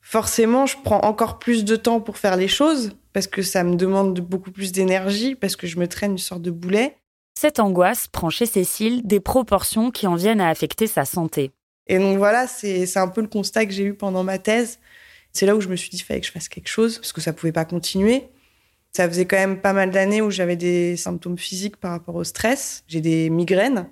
forcément, 0.01 0.65
je 0.65 0.75
prends 0.83 1.01
encore 1.01 1.39
plus 1.39 1.65
de 1.65 1.75
temps 1.75 2.01
pour 2.01 2.17
faire 2.17 2.35
les 2.35 2.47
choses 2.47 2.91
parce 3.13 3.27
que 3.27 3.41
ça 3.41 3.63
me 3.63 3.75
demande 3.75 4.19
beaucoup 4.19 4.51
plus 4.51 4.71
d'énergie, 4.71 5.33
parce 5.33 5.55
que 5.55 5.65
je 5.65 5.79
me 5.79 5.87
traîne 5.87 6.11
une 6.11 6.17
sorte 6.19 6.43
de 6.43 6.51
boulet. 6.51 6.97
Cette 7.39 7.59
angoisse 7.59 8.07
prend 8.07 8.29
chez 8.29 8.45
Cécile 8.45 9.05
des 9.05 9.19
proportions 9.19 9.91
qui 9.91 10.05
en 10.07 10.15
viennent 10.15 10.41
à 10.41 10.49
affecter 10.49 10.87
sa 10.87 11.03
santé. 11.03 11.51
Et 11.87 11.99
donc 11.99 12.17
voilà, 12.17 12.47
c'est 12.47 12.97
un 12.97 13.07
peu 13.07 13.21
le 13.21 13.27
constat 13.27 13.65
que 13.65 13.71
j'ai 13.71 13.83
eu 13.83 13.93
pendant 13.93 14.23
ma 14.23 14.37
thèse. 14.37 14.79
C'est 15.33 15.45
là 15.45 15.55
où 15.55 15.61
je 15.61 15.67
me 15.67 15.75
suis 15.75 15.89
dit, 15.89 15.97
qu'il 15.97 16.05
fallait 16.05 16.19
que 16.19 16.27
je 16.27 16.31
fasse 16.31 16.49
quelque 16.49 16.67
chose, 16.67 16.97
parce 16.97 17.13
que 17.13 17.21
ça 17.21 17.33
pouvait 17.33 17.51
pas 17.51 17.65
continuer. 17.65 18.27
Ça 18.91 19.07
faisait 19.07 19.25
quand 19.25 19.37
même 19.37 19.61
pas 19.61 19.73
mal 19.73 19.91
d'années 19.91 20.21
où 20.21 20.31
j'avais 20.31 20.55
des 20.55 20.97
symptômes 20.97 21.37
physiques 21.37 21.77
par 21.77 21.91
rapport 21.91 22.15
au 22.15 22.23
stress. 22.23 22.83
J'ai 22.87 23.01
des 23.01 23.29
migraines, 23.29 23.87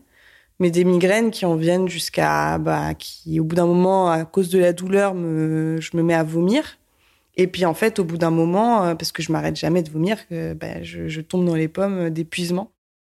mais 0.59 0.71
des 0.71 0.83
migraines 0.83 1.31
qui 1.31 1.45
en 1.45 1.55
viennent 1.55 1.87
jusqu'à, 1.87 2.57
bah, 2.57 2.93
qui 2.93 3.39
au 3.39 3.43
bout 3.43 3.55
d'un 3.55 3.65
moment, 3.65 4.09
à 4.09 4.25
cause 4.25 4.49
de 4.49 4.59
la 4.59 4.73
douleur, 4.73 5.13
je 5.13 5.97
me 5.97 6.01
mets 6.03 6.13
à 6.13 6.23
vomir. 6.23 6.77
Et 7.37 7.47
puis 7.47 7.65
en 7.65 7.73
fait, 7.73 7.99
au 7.99 8.05
bout 8.05 8.17
d'un 8.17 8.31
moment, 8.31 8.85
euh, 8.85 8.95
parce 8.95 9.11
que 9.11 9.21
je 9.21 9.31
m'arrête 9.31 9.57
jamais 9.57 9.83
de 9.83 9.89
vomir, 9.89 10.17
bah, 10.31 10.81
je 10.81 11.21
tombe 11.21 11.45
dans 11.45 11.55
les 11.55 11.67
pommes 11.67 12.09
d'épuisement. 12.09 12.71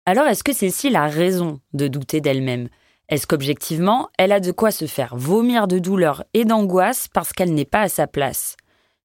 Alors 0.07 0.27
est-ce 0.27 0.45
que 0.45 0.53
Cécile 0.53 0.97
a 0.97 1.07
raison 1.07 1.61
de 1.73 1.87
douter 1.89 2.21
d'elle-même? 2.21 2.69
Est-ce 3.09 3.27
qu'objectivement, 3.27 4.09
elle 4.19 4.33
a 4.33 4.41
de 4.41 4.53
quoi 4.53 4.71
se 4.71 4.87
faire 4.87 5.17
vomir 5.17 5.67
de 5.67 5.79
douleur 5.79 6.25
et 6.33 6.45
d'angoisse 6.45 7.09
parce 7.13 7.33
qu'elle 7.33 7.55
n'est 7.55 7.65
pas 7.65 7.83
à 7.83 7.89
sa 7.89 8.07
place? 8.07 8.57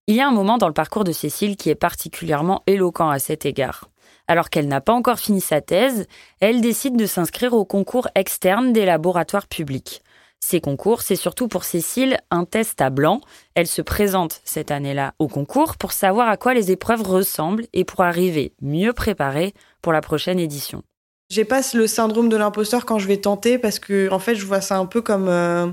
Il 0.07 0.15
y 0.15 0.21
a 0.21 0.27
un 0.27 0.31
moment 0.31 0.59
dans 0.59 0.67
le 0.67 0.73
parcours 0.73 1.03
de 1.03 1.11
Cécile 1.11 1.57
qui 1.57 1.71
est 1.71 1.75
particulièrement 1.75 2.61
éloquent 2.67 3.09
à 3.09 3.17
cet 3.17 3.47
égard. 3.47 3.89
Alors 4.27 4.49
qu'elle 4.49 4.67
n'a 4.67 4.81
pas 4.81 4.93
encore 4.93 5.19
fini 5.19 5.41
sa 5.41 5.61
thèse, 5.61 6.07
elle 6.39 6.61
décide 6.61 6.97
de 6.97 7.05
s'inscrire 7.05 7.53
au 7.53 7.65
concours 7.65 8.07
externe 8.15 8.73
des 8.73 8.85
laboratoires 8.85 9.47
publics. 9.47 10.01
Ces 10.39 10.61
concours, 10.61 11.01
c'est 11.01 11.15
surtout 11.15 11.47
pour 11.47 11.63
Cécile 11.63 12.17
un 12.29 12.45
test 12.45 12.79
à 12.79 12.89
blanc. 12.91 13.21
Elle 13.55 13.65
se 13.65 13.81
présente 13.81 14.41
cette 14.43 14.69
année-là 14.69 15.13
au 15.17 15.27
concours 15.27 15.75
pour 15.77 15.91
savoir 15.91 16.29
à 16.29 16.37
quoi 16.37 16.53
les 16.53 16.71
épreuves 16.71 17.01
ressemblent 17.01 17.65
et 17.73 17.83
pour 17.83 18.01
arriver 18.01 18.53
mieux 18.61 18.93
préparée 18.93 19.53
pour 19.81 19.91
la 19.91 20.01
prochaine 20.01 20.39
édition. 20.39 20.83
J'ai 21.31 21.45
pas 21.45 21.61
le 21.73 21.87
syndrome 21.87 22.29
de 22.29 22.37
l'imposteur 22.37 22.85
quand 22.85 22.99
je 22.99 23.07
vais 23.07 23.17
tenter 23.17 23.57
parce 23.57 23.79
que 23.79 24.11
en 24.11 24.19
fait 24.19 24.35
je 24.35 24.45
vois 24.45 24.61
ça 24.61 24.77
un 24.77 24.85
peu 24.85 25.01
comme 25.01 25.27
euh, 25.27 25.67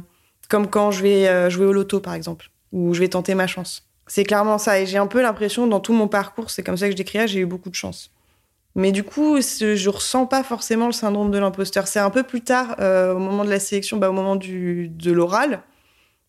comme 0.48 0.66
quand 0.66 0.90
je 0.90 1.02
vais 1.02 1.28
euh, 1.28 1.50
jouer 1.50 1.66
au 1.66 1.72
loto 1.74 2.00
par 2.00 2.14
exemple 2.14 2.50
ou 2.72 2.94
je 2.94 3.00
vais 3.00 3.08
tenter 3.08 3.34
ma 3.34 3.46
chance. 3.46 3.86
C'est 4.06 4.24
clairement 4.24 4.56
ça 4.56 4.80
et 4.80 4.86
j'ai 4.86 4.96
un 4.96 5.06
peu 5.06 5.20
l'impression 5.20 5.66
dans 5.66 5.80
tout 5.80 5.92
mon 5.92 6.08
parcours 6.08 6.48
c'est 6.48 6.62
comme 6.62 6.78
ça 6.78 6.86
que 6.86 6.92
je 6.92 6.96
décrirais 6.96 7.28
j'ai 7.28 7.40
eu 7.40 7.46
beaucoup 7.46 7.68
de 7.68 7.74
chance. 7.74 8.10
Mais 8.74 8.92
du 8.92 9.04
coup 9.04 9.40
je 9.40 9.88
ressens 9.88 10.26
pas 10.26 10.42
forcément 10.42 10.86
le 10.86 10.92
syndrome 10.92 11.30
de 11.30 11.38
l'imposteur. 11.38 11.86
C'est 11.86 12.00
un 12.00 12.10
peu 12.10 12.22
plus 12.22 12.40
tard 12.40 12.76
euh, 12.80 13.14
au 13.14 13.18
moment 13.18 13.44
de 13.44 13.50
la 13.50 13.60
sélection, 13.60 13.96
bah, 13.96 14.10
au 14.10 14.14
moment 14.14 14.36
du 14.36 14.88
de 14.88 15.12
l'oral 15.12 15.62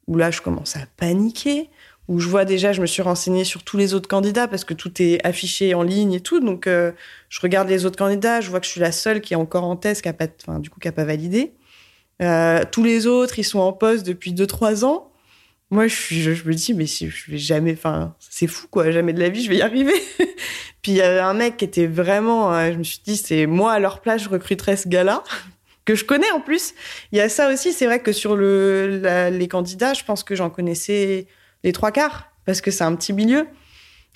où 0.07 0.17
là 0.17 0.31
je 0.31 0.41
commence 0.41 0.75
à 0.75 0.81
paniquer 0.97 1.69
où 2.07 2.19
je 2.19 2.27
vois 2.27 2.45
déjà, 2.45 2.73
je 2.73 2.81
me 2.81 2.85
suis 2.85 3.01
renseignée 3.01 3.43
sur 3.43 3.63
tous 3.63 3.77
les 3.77 3.93
autres 3.93 4.09
candidats 4.09 4.47
parce 4.47 4.65
que 4.65 4.73
tout 4.73 5.01
est 5.01 5.25
affiché 5.25 5.73
en 5.73 5.83
ligne 5.83 6.13
et 6.13 6.19
tout. 6.19 6.39
Donc, 6.39 6.67
euh, 6.67 6.91
je 7.29 7.39
regarde 7.39 7.69
les 7.69 7.85
autres 7.85 7.97
candidats, 7.97 8.41
je 8.41 8.49
vois 8.49 8.59
que 8.59 8.65
je 8.65 8.71
suis 8.71 8.81
la 8.81 8.91
seule 8.91 9.21
qui 9.21 9.33
est 9.33 9.37
encore 9.37 9.63
en 9.63 9.75
thèse, 9.75 10.01
qui 10.01 10.09
a 10.09 10.13
pas, 10.13 10.27
enfin, 10.41 10.59
du 10.59 10.69
coup, 10.69 10.79
qui 10.79 10.87
a 10.87 10.91
pas 10.91 11.05
validé. 11.05 11.53
Euh, 12.21 12.63
tous 12.69 12.83
les 12.83 13.07
autres, 13.07 13.39
ils 13.39 13.43
sont 13.43 13.59
en 13.59 13.73
poste 13.73 14.05
depuis 14.05 14.33
2-3 14.33 14.83
ans. 14.83 15.11
Moi, 15.73 15.87
je, 15.87 16.29
me 16.47 16.53
dis, 16.53 16.75
mais 16.75 16.85
si 16.85 17.09
je 17.09 17.31
vais 17.31 17.39
jamais, 17.39 17.73
enfin, 17.73 18.13
c'est 18.19 18.45
fou, 18.45 18.67
quoi, 18.69 18.91
jamais 18.91 19.11
de 19.11 19.19
la 19.19 19.29
vie, 19.29 19.43
je 19.43 19.49
vais 19.49 19.55
y 19.55 19.63
arriver. 19.63 19.95
Puis, 20.83 20.91
il 20.91 20.97
y 20.97 21.01
avait 21.01 21.19
un 21.19 21.33
mec 21.33 21.57
qui 21.57 21.65
était 21.65 21.87
vraiment, 21.87 22.53
euh, 22.53 22.71
je 22.71 22.77
me 22.77 22.83
suis 22.83 22.99
dit, 23.03 23.17
c'est 23.17 23.47
moi 23.47 23.73
à 23.73 23.79
leur 23.79 23.99
place, 23.99 24.21
je 24.21 24.29
recruterais 24.29 24.77
ce 24.77 24.87
gars-là, 24.87 25.23
que 25.85 25.95
je 25.95 26.05
connais 26.05 26.29
en 26.29 26.41
plus. 26.41 26.75
Il 27.11 27.17
y 27.17 27.21
a 27.21 27.27
ça 27.27 27.51
aussi, 27.51 27.73
c'est 27.73 27.87
vrai 27.87 28.01
que 28.01 28.11
sur 28.11 28.35
le, 28.35 29.01
les 29.31 29.47
candidats, 29.47 29.95
je 29.95 30.03
pense 30.03 30.23
que 30.23 30.35
j'en 30.35 30.51
connaissais 30.51 31.25
les 31.63 31.71
trois 31.71 31.91
quarts, 31.91 32.27
parce 32.45 32.61
que 32.61 32.69
c'est 32.69 32.83
un 32.83 32.95
petit 32.95 33.11
milieu. 33.11 33.47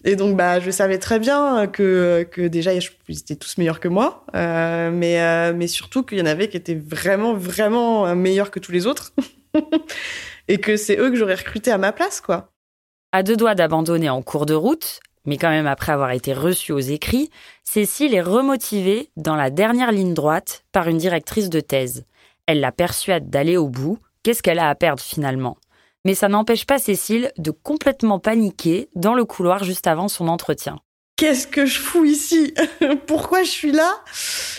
Et 0.05 0.15
donc, 0.15 0.37
bah, 0.37 0.59
je 0.59 0.69
savais 0.69 0.99
très 0.99 1.17
bien 1.17 1.65
que, 1.65 2.27
que 2.29 2.47
déjà, 2.47 2.71
ils 2.71 2.87
étaient 3.09 3.35
tous 3.35 3.57
meilleurs 3.57 3.79
que 3.79 3.87
moi, 3.87 4.27
euh, 4.35 4.91
mais, 4.91 5.19
euh, 5.19 5.53
mais 5.55 5.65
surtout 5.65 6.03
qu'il 6.03 6.19
y 6.19 6.21
en 6.21 6.27
avait 6.27 6.49
qui 6.49 6.57
étaient 6.57 6.79
vraiment, 6.79 7.33
vraiment 7.33 8.15
meilleurs 8.15 8.51
que 8.51 8.59
tous 8.59 8.71
les 8.71 8.85
autres. 8.85 9.11
et 10.47 10.59
que 10.59 10.77
c'est 10.77 10.97
eux 10.97 11.09
que 11.09 11.15
j'aurais 11.15 11.35
recruté 11.35 11.71
à 11.71 11.77
ma 11.77 11.91
place, 11.91 12.21
quoi. 12.21 12.51
À 13.11 13.23
deux 13.23 13.37
doigts 13.37 13.55
d'abandonner 13.55 14.09
en 14.09 14.21
cours 14.21 14.45
de 14.45 14.53
route, 14.53 14.99
mais 15.25 15.37
quand 15.37 15.49
même 15.49 15.67
après 15.67 15.91
avoir 15.91 16.11
été 16.11 16.33
reçue 16.33 16.71
aux 16.71 16.79
écrits, 16.79 17.29
Cécile 17.63 18.15
est 18.15 18.21
remotivée 18.21 19.11
dans 19.17 19.35
la 19.35 19.49
dernière 19.49 19.91
ligne 19.91 20.13
droite 20.13 20.65
par 20.71 20.87
une 20.87 20.97
directrice 20.97 21.49
de 21.49 21.59
thèse. 21.59 22.05
Elle 22.45 22.61
la 22.61 22.71
persuade 22.71 23.29
d'aller 23.29 23.57
au 23.57 23.67
bout. 23.67 23.99
Qu'est-ce 24.23 24.41
qu'elle 24.41 24.59
a 24.59 24.69
à 24.69 24.75
perdre 24.75 25.01
finalement? 25.01 25.57
Mais 26.05 26.15
ça 26.15 26.29
n'empêche 26.29 26.65
pas 26.65 26.79
Cécile 26.79 27.31
de 27.37 27.51
complètement 27.51 28.19
paniquer 28.19 28.89
dans 28.95 29.13
le 29.13 29.25
couloir 29.25 29.63
juste 29.63 29.87
avant 29.87 30.07
son 30.07 30.29
entretien. 30.29 30.79
Qu'est-ce 31.17 31.47
que 31.47 31.65
je 31.65 31.79
fous 31.79 32.05
ici 32.05 32.53
Pourquoi 33.07 33.41
je 33.41 33.49
suis 33.49 33.71
là 33.71 33.91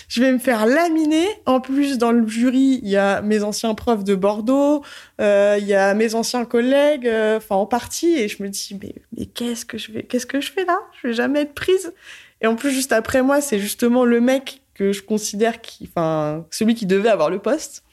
Je 0.08 0.20
vais 0.20 0.32
me 0.32 0.38
faire 0.38 0.66
laminer. 0.66 1.24
En 1.46 1.60
plus, 1.60 1.98
dans 1.98 2.10
le 2.10 2.26
jury, 2.26 2.80
il 2.82 2.88
y 2.88 2.96
a 2.96 3.22
mes 3.22 3.44
anciens 3.44 3.76
profs 3.76 4.02
de 4.02 4.16
Bordeaux, 4.16 4.82
euh, 5.20 5.56
il 5.60 5.68
y 5.68 5.74
a 5.74 5.94
mes 5.94 6.16
anciens 6.16 6.44
collègues, 6.44 7.06
euh, 7.06 7.36
enfin 7.36 7.54
en 7.54 7.66
partie, 7.66 8.12
et 8.18 8.26
je 8.26 8.42
me 8.42 8.48
dis 8.48 8.76
mais, 8.82 8.92
mais 9.16 9.26
qu'est-ce 9.26 9.64
que 9.64 9.78
je 9.78 9.92
vais, 9.92 10.02
qu'est-ce 10.02 10.26
que 10.26 10.40
je 10.40 10.50
fais 10.50 10.64
là? 10.64 10.80
Je 11.00 11.06
vais 11.06 11.14
jamais 11.14 11.42
être 11.42 11.54
prise. 11.54 11.94
Et 12.40 12.48
en 12.48 12.56
plus, 12.56 12.72
juste 12.72 12.90
après 12.92 13.22
moi, 13.22 13.40
c'est 13.40 13.60
justement 13.60 14.04
le 14.04 14.20
mec 14.20 14.60
que 14.74 14.90
je 14.90 15.02
considère 15.02 15.60
qui, 15.60 15.88
enfin, 15.88 16.44
celui 16.50 16.74
qui 16.74 16.86
devait 16.86 17.08
avoir 17.08 17.30
le 17.30 17.38
poste. 17.38 17.84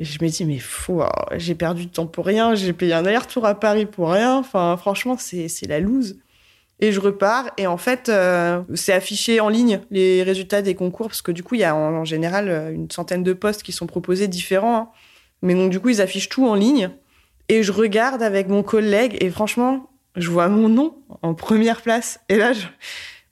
Et 0.00 0.04
je 0.04 0.18
me 0.20 0.28
dis, 0.28 0.44
mais 0.44 0.58
fou, 0.58 1.00
oh, 1.00 1.08
j'ai 1.36 1.54
perdu 1.54 1.86
de 1.86 1.90
temps 1.92 2.06
pour 2.06 2.26
rien, 2.26 2.56
j'ai 2.56 2.72
payé 2.72 2.92
un 2.92 3.04
aller-retour 3.04 3.46
à 3.46 3.54
Paris 3.54 3.86
pour 3.86 4.10
rien. 4.10 4.34
Enfin, 4.36 4.76
franchement, 4.76 5.16
c'est 5.16 5.66
la 5.68 5.78
loose. 5.78 6.16
Et 6.80 6.92
je 6.92 7.00
repars. 7.00 7.50
Et 7.56 7.66
en 7.66 7.76
fait, 7.76 8.08
euh, 8.08 8.62
c'est 8.74 8.92
affiché 8.92 9.40
en 9.40 9.48
ligne 9.48 9.80
les 9.90 10.22
résultats 10.22 10.62
des 10.62 10.74
concours 10.74 11.08
parce 11.08 11.22
que 11.22 11.32
du 11.32 11.42
coup, 11.42 11.54
il 11.54 11.60
y 11.60 11.64
a 11.64 11.74
en, 11.76 12.04
général 12.04 12.48
euh, 12.48 12.72
une 12.72 12.90
centaine 12.90 13.22
de 13.22 13.32
postes 13.32 13.62
qui 13.62 13.72
sont 13.72 13.86
proposés 13.86 14.28
différents. 14.28 14.76
Hein. 14.76 14.88
Mais 15.42 15.54
donc, 15.54 15.70
du 15.70 15.80
coup, 15.80 15.90
ils 15.90 16.00
affichent 16.00 16.28
tout 16.28 16.46
en 16.46 16.54
ligne. 16.54 16.90
Et 17.48 17.62
je 17.62 17.72
regarde 17.72 18.22
avec 18.22 18.48
mon 18.48 18.62
collègue 18.62 19.16
et 19.20 19.30
franchement, 19.30 19.90
je 20.16 20.30
vois 20.30 20.48
mon 20.48 20.68
nom 20.68 20.96
en 21.22 21.34
première 21.34 21.82
place. 21.82 22.20
Et 22.28 22.36
là, 22.36 22.52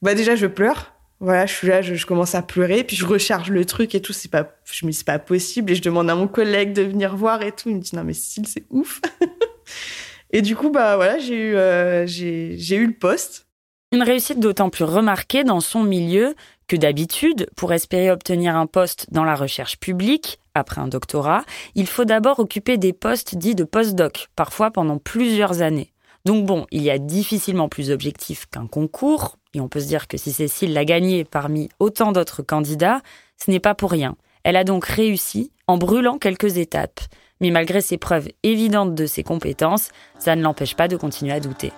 bah 0.03 0.15
déjà, 0.15 0.37
je 0.37 0.47
pleure 0.47 0.93
voilà, 1.21 1.47
je 1.47 1.53
suis 1.53 1.67
là, 1.67 1.83
je, 1.83 2.07
commence 2.07 2.37
à 2.37 2.43
pleurer, 2.43 2.85
puis 2.85 2.95
je 2.95 3.05
recharge 3.05 3.51
le 3.51 3.65
truc 3.65 3.95
et 3.95 4.01
tout. 4.01 4.13
C'est 4.13 4.31
pas, 4.31 4.57
je 4.71 4.87
me 4.87 4.93
dis 4.93 4.99
c'est 4.99 5.07
pas 5.07 5.19
possible 5.19 5.73
et 5.73 5.75
je 5.75 5.83
demande 5.83 6.09
à 6.11 6.15
mon 6.15 6.29
collègue 6.29 6.73
de 6.73 6.83
venir 6.83 7.17
voir 7.17 7.43
et 7.43 7.51
tout. 7.51 7.71
Il 7.71 7.77
me 7.77 7.81
dit 7.81 7.97
non 7.97 8.05
mais 8.05 8.13
Cécile 8.13 8.47
c'est 8.47 8.65
ouf. 8.71 9.01
et 10.31 10.43
du 10.43 10.57
coup 10.57 10.71
bah 10.71 10.97
voilà, 10.97 11.19
j'ai 11.19 11.35
eu, 11.35 11.57
euh, 11.57 12.07
j'ai, 12.07 12.77
eu 12.77 12.87
le 12.87 12.93
poste. 12.93 13.47
Une 13.93 14.03
réussite 14.03 14.41
d'autant 14.41 14.71
plus 14.71 14.85
remarquée 14.85 15.45
dans 15.45 15.61
son 15.61 15.83
milieu 15.83 16.35
que 16.67 16.77
d'habitude, 16.77 17.49
pour 17.57 17.73
espérer 17.73 18.11
obtenir 18.11 18.55
un 18.55 18.67
poste 18.67 19.07
dans 19.11 19.25
la 19.25 19.35
recherche 19.35 19.79
publique, 19.79 20.39
après 20.55 20.81
un 20.81 20.89
doctorat, 20.89 21.45
il 21.75 21.87
faut 21.87 22.05
d'abord 22.05 22.39
occuper 22.41 22.77
des 22.77 22.93
postes 22.93 23.37
dits 23.37 23.55
de 23.55 23.65
postdoc, 23.65 24.29
parfois 24.37 24.71
pendant 24.71 24.99
plusieurs 24.99 25.63
années. 25.63 25.93
Donc 26.27 26.45
bon, 26.45 26.67
il 26.71 26.83
y 26.83 26.91
a 26.91 26.99
difficilement 26.99 27.71
plus 27.71 27.91
objectif 27.91 28.47
qu'un 28.47 28.67
concours, 28.67 29.39
et 29.55 29.61
on 29.61 29.69
peut 29.69 29.81
se 29.81 29.87
dire 29.87 30.09
que 30.09 30.19
si 30.19 30.33
Cécile 30.33 30.75
l'a 30.75 30.85
gagné 30.85 31.25
parmi 31.25 31.71
autant 31.79 32.13
d'autres 32.13 32.43
candidats, 32.43 33.01
ce 33.43 33.51
n'est 33.51 33.61
pas 33.61 33.75
pour 33.75 33.91
rien. 33.91 34.17
Elle 34.45 34.57
a 34.57 34.65
donc 34.65 34.85
réussi 34.85 35.53
en 35.67 35.79
brûlant 35.79 36.19
quelques 36.19 36.59
étapes. 36.59 37.01
Mais 37.41 37.51
malgré 37.51 37.81
ces 37.81 37.99
preuves 37.99 38.29
évidentes 38.43 38.95
de 38.95 39.07
ses 39.07 39.23
compétences, 39.23 39.91
ça 40.19 40.37
ne 40.37 40.43
l'empêche 40.43 40.75
pas 40.75 40.89
de 40.89 40.97
continuer 40.97 41.33
à 41.33 41.41
douter. 41.41 41.73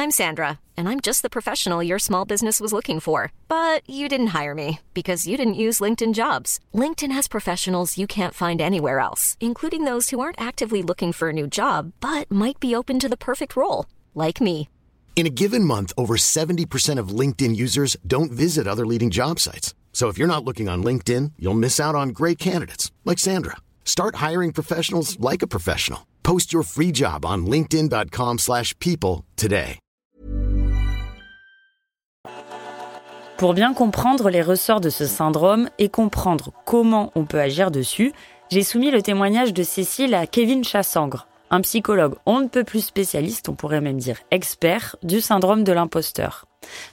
I'm 0.00 0.12
Sandra, 0.12 0.60
and 0.76 0.88
I'm 0.88 1.00
just 1.00 1.22
the 1.22 1.28
professional 1.28 1.82
your 1.82 1.98
small 1.98 2.24
business 2.24 2.60
was 2.60 2.72
looking 2.72 3.00
for. 3.00 3.32
But 3.48 3.82
you 3.84 4.08
didn't 4.08 4.28
hire 4.28 4.54
me 4.54 4.78
because 4.94 5.26
you 5.26 5.36
didn't 5.36 5.62
use 5.66 5.80
LinkedIn 5.80 6.14
jobs. 6.14 6.60
LinkedIn 6.72 7.10
has 7.10 7.26
professionals 7.26 7.98
you 7.98 8.06
can't 8.06 8.32
find 8.32 8.60
anywhere 8.60 9.00
else, 9.00 9.36
including 9.40 9.82
those 9.82 10.10
who 10.10 10.20
aren't 10.20 10.40
actively 10.40 10.82
looking 10.84 11.12
for 11.12 11.30
a 11.30 11.32
new 11.32 11.48
job 11.48 11.92
but 12.00 12.30
might 12.30 12.60
be 12.60 12.76
open 12.76 13.00
to 13.00 13.08
the 13.08 13.16
perfect 13.16 13.56
role, 13.56 13.86
like 14.14 14.40
me. 14.40 14.68
In 15.16 15.26
a 15.26 15.34
given 15.34 15.64
month, 15.64 15.92
over 15.98 16.14
70% 16.14 16.98
of 17.00 17.08
LinkedIn 17.08 17.56
users 17.56 17.96
don't 18.06 18.30
visit 18.30 18.68
other 18.68 18.86
leading 18.86 19.10
job 19.10 19.40
sites. 19.40 19.74
So 19.98 20.06
if 20.06 20.16
you're 20.16 20.28
not 20.28 20.44
looking 20.44 20.68
on 20.68 20.84
LinkedIn, 20.84 21.32
you'll 21.40 21.58
miss 21.58 21.80
out 21.80 21.96
on 21.96 22.10
great 22.10 22.38
candidates 22.38 22.92
like 23.04 23.18
Sandra. 23.18 23.56
Start 23.84 24.22
hiring 24.22 24.52
professionals 24.52 25.18
like 25.18 25.42
a 25.42 25.48
professional. 25.48 26.06
Post 26.22 26.52
your 26.52 26.62
free 26.62 26.92
job 26.94 27.24
on 27.24 27.38
linkedin.com/people 27.38 29.24
today. 29.34 29.80
Pour 33.38 33.54
bien 33.54 33.74
comprendre 33.74 34.30
les 34.30 34.42
ressorts 34.42 34.80
de 34.80 34.90
ce 34.90 35.04
syndrome 35.04 35.68
et 35.78 35.88
comprendre 35.88 36.52
comment 36.64 37.10
on 37.16 37.24
peut 37.24 37.40
agir 37.40 37.72
dessus, 37.72 38.12
j'ai 38.50 38.62
soumis 38.62 38.92
le 38.92 39.02
témoignage 39.02 39.52
de 39.52 39.64
Cécile 39.64 40.14
à 40.14 40.28
Kevin 40.28 40.62
Chassangre, 40.62 41.26
un 41.50 41.60
psychologue 41.62 42.14
on 42.24 42.38
ne 42.38 42.46
peut 42.46 42.64
plus 42.64 42.84
spécialiste, 42.84 43.48
on 43.48 43.56
pourrait 43.56 43.80
même 43.80 43.98
dire 43.98 44.18
expert, 44.30 44.94
du 45.02 45.20
syndrome 45.20 45.64
de 45.64 45.72
l'imposteur. 45.72 46.47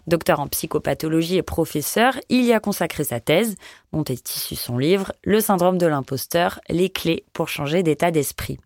Docteur 0.07 0.39
en 0.39 0.47
psychopathologie 0.47 1.37
et 1.37 1.43
professeur, 1.43 2.15
il 2.29 2.43
y 2.43 2.53
a 2.53 2.59
consacré 2.59 3.03
sa 3.03 3.19
thèse, 3.19 3.55
dont 3.93 4.03
est 4.03 4.35
issu 4.35 4.55
son 4.55 4.77
livre 4.77 5.11
Le 5.23 5.39
syndrome 5.39 5.77
de 5.77 5.87
l'imposteur, 5.87 6.59
les 6.69 6.89
clés 6.89 7.25
pour 7.33 7.49
changer 7.49 7.83
d'état 7.83 8.11
d'esprit. 8.11 8.59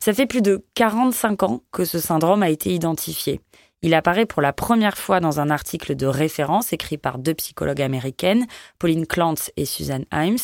Ça 0.00 0.12
fait 0.12 0.26
plus 0.26 0.42
de 0.42 0.64
45 0.74 1.42
ans 1.44 1.62
que 1.72 1.84
ce 1.84 1.98
syndrome 1.98 2.42
a 2.42 2.50
été 2.50 2.72
identifié. 2.74 3.40
Il 3.84 3.92
apparaît 3.92 4.24
pour 4.24 4.40
la 4.40 4.54
première 4.54 4.96
fois 4.96 5.20
dans 5.20 5.40
un 5.40 5.50
article 5.50 5.94
de 5.94 6.06
référence 6.06 6.72
écrit 6.72 6.96
par 6.96 7.18
deux 7.18 7.34
psychologues 7.34 7.82
américaines, 7.82 8.46
Pauline 8.78 9.06
Clance 9.06 9.50
et 9.58 9.66
Suzanne 9.66 10.06
Himes, 10.10 10.38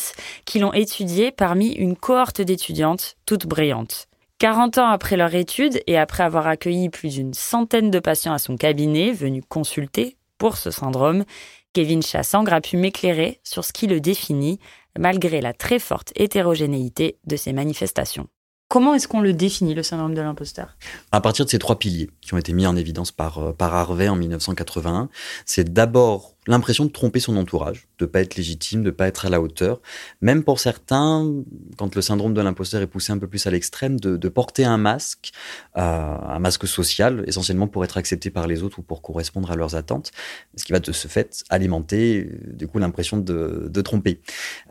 qui 0.45 0.59
l'ont 0.59 0.73
étudié 0.73 1.31
parmi 1.31 1.71
une 1.71 1.95
cohorte 1.95 2.41
d'étudiantes 2.41 3.15
toutes 3.25 3.47
brillantes. 3.47 4.07
40 4.41 4.79
ans 4.79 4.87
après 4.87 5.17
leur 5.17 5.35
étude 5.35 5.83
et 5.85 5.99
après 5.99 6.23
avoir 6.23 6.47
accueilli 6.47 6.89
plus 6.89 7.13
d'une 7.13 7.35
centaine 7.35 7.91
de 7.91 7.99
patients 7.99 8.33
à 8.33 8.39
son 8.39 8.57
cabinet 8.57 9.11
venus 9.11 9.43
consulter 9.47 10.17
pour 10.39 10.57
ce 10.57 10.71
syndrome, 10.71 11.25
Kevin 11.73 12.01
Chassangre 12.01 12.51
a 12.51 12.59
pu 12.59 12.75
m'éclairer 12.75 13.39
sur 13.43 13.63
ce 13.63 13.71
qui 13.71 13.85
le 13.85 14.01
définit 14.01 14.59
malgré 14.97 15.41
la 15.41 15.53
très 15.53 15.77
forte 15.77 16.11
hétérogénéité 16.15 17.19
de 17.27 17.35
ses 17.35 17.53
manifestations. 17.53 18.29
Comment 18.67 18.95
est-ce 18.95 19.07
qu'on 19.07 19.21
le 19.21 19.33
définit, 19.33 19.75
le 19.75 19.83
syndrome 19.83 20.15
de 20.15 20.21
l'imposteur? 20.21 20.75
À 21.11 21.21
partir 21.21 21.45
de 21.45 21.51
ces 21.51 21.59
trois 21.59 21.77
piliers 21.77 22.09
qui 22.21 22.33
ont 22.33 22.37
été 22.39 22.51
mis 22.53 22.65
en 22.65 22.75
évidence 22.75 23.11
par, 23.11 23.37
euh, 23.37 23.51
par 23.53 23.75
Harvey 23.75 24.09
en 24.09 24.15
1981, 24.15 25.09
c'est 25.45 25.71
d'abord 25.71 26.30
l'impression 26.47 26.85
de 26.85 26.91
tromper 26.91 27.19
son 27.19 27.37
entourage, 27.37 27.87
de 27.99 28.05
pas 28.05 28.21
être 28.21 28.35
légitime, 28.35 28.81
de 28.81 28.89
pas 28.89 29.07
être 29.07 29.25
à 29.25 29.29
la 29.29 29.41
hauteur. 29.41 29.79
Même 30.21 30.43
pour 30.43 30.59
certains, 30.59 31.31
quand 31.77 31.95
le 31.95 32.01
syndrome 32.01 32.33
de 32.33 32.41
l'imposteur 32.41 32.81
est 32.81 32.87
poussé 32.87 33.11
un 33.11 33.19
peu 33.19 33.27
plus 33.27 33.45
à 33.45 33.51
l'extrême, 33.51 33.99
de, 33.99 34.29
porter 34.29 34.63
un 34.63 34.77
masque, 34.77 35.31
euh, 35.77 35.81
un 35.81 36.39
masque 36.39 36.67
social, 36.67 37.23
essentiellement 37.27 37.67
pour 37.67 37.83
être 37.83 37.97
accepté 37.97 38.29
par 38.31 38.47
les 38.47 38.63
autres 38.63 38.79
ou 38.79 38.81
pour 38.81 39.01
correspondre 39.01 39.51
à 39.51 39.55
leurs 39.55 39.75
attentes, 39.75 40.11
ce 40.55 40.63
qui 40.63 40.71
va 40.71 40.79
de 40.79 40.91
ce 40.91 41.07
fait 41.07 41.43
alimenter 41.49 42.29
du 42.47 42.67
coup 42.67 42.79
l'impression 42.79 43.17
de, 43.17 43.67
de, 43.69 43.81
tromper. 43.81 44.21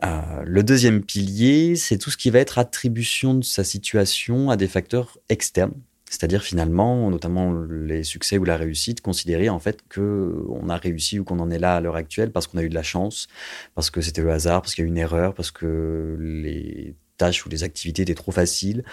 Euh, 0.03 0.19
le 0.43 0.63
deuxième 0.63 1.03
pilier, 1.03 1.75
c'est 1.75 1.97
tout 1.97 2.09
ce 2.09 2.17
qui 2.17 2.31
va 2.31 2.39
être 2.39 2.59
attribution 2.59 3.33
de 3.35 3.43
sa 3.43 3.63
situation 3.63 4.49
à 4.49 4.57
des 4.57 4.67
facteurs 4.67 5.17
externes 5.29 5.73
c'est-à-dire 6.11 6.43
finalement, 6.43 7.09
notamment 7.09 7.53
les 7.53 8.03
succès 8.03 8.37
ou 8.37 8.43
la 8.43 8.57
réussite, 8.57 8.99
considérer 8.99 9.47
en 9.47 9.59
fait 9.59 9.79
que 9.87 10.45
a 10.69 10.75
réussi 10.75 11.19
ou 11.19 11.23
qu'on 11.23 11.39
en 11.39 11.49
est 11.49 11.57
là 11.57 11.77
à 11.77 11.81
l'heure 11.81 11.95
actuelle 11.95 12.31
parce 12.31 12.47
qu'on 12.47 12.57
a 12.57 12.63
eu 12.63 12.69
de 12.69 12.75
la 12.75 12.83
chance, 12.83 13.27
parce 13.75 13.89
que 13.89 14.01
c'était 14.01 14.21
le 14.21 14.29
hasard, 14.29 14.61
parce 14.61 14.75
qu'il 14.75 14.83
y 14.83 14.85
a 14.85 14.87
eu 14.87 14.91
une 14.91 14.97
erreur, 14.97 15.33
parce 15.33 15.51
que 15.51 16.17
les 16.19 16.95
tâches 17.17 17.45
ou 17.45 17.49
les 17.49 17.63
activités 17.63 18.01
étaient 18.01 18.13
trop 18.13 18.33
faciles. 18.33 18.83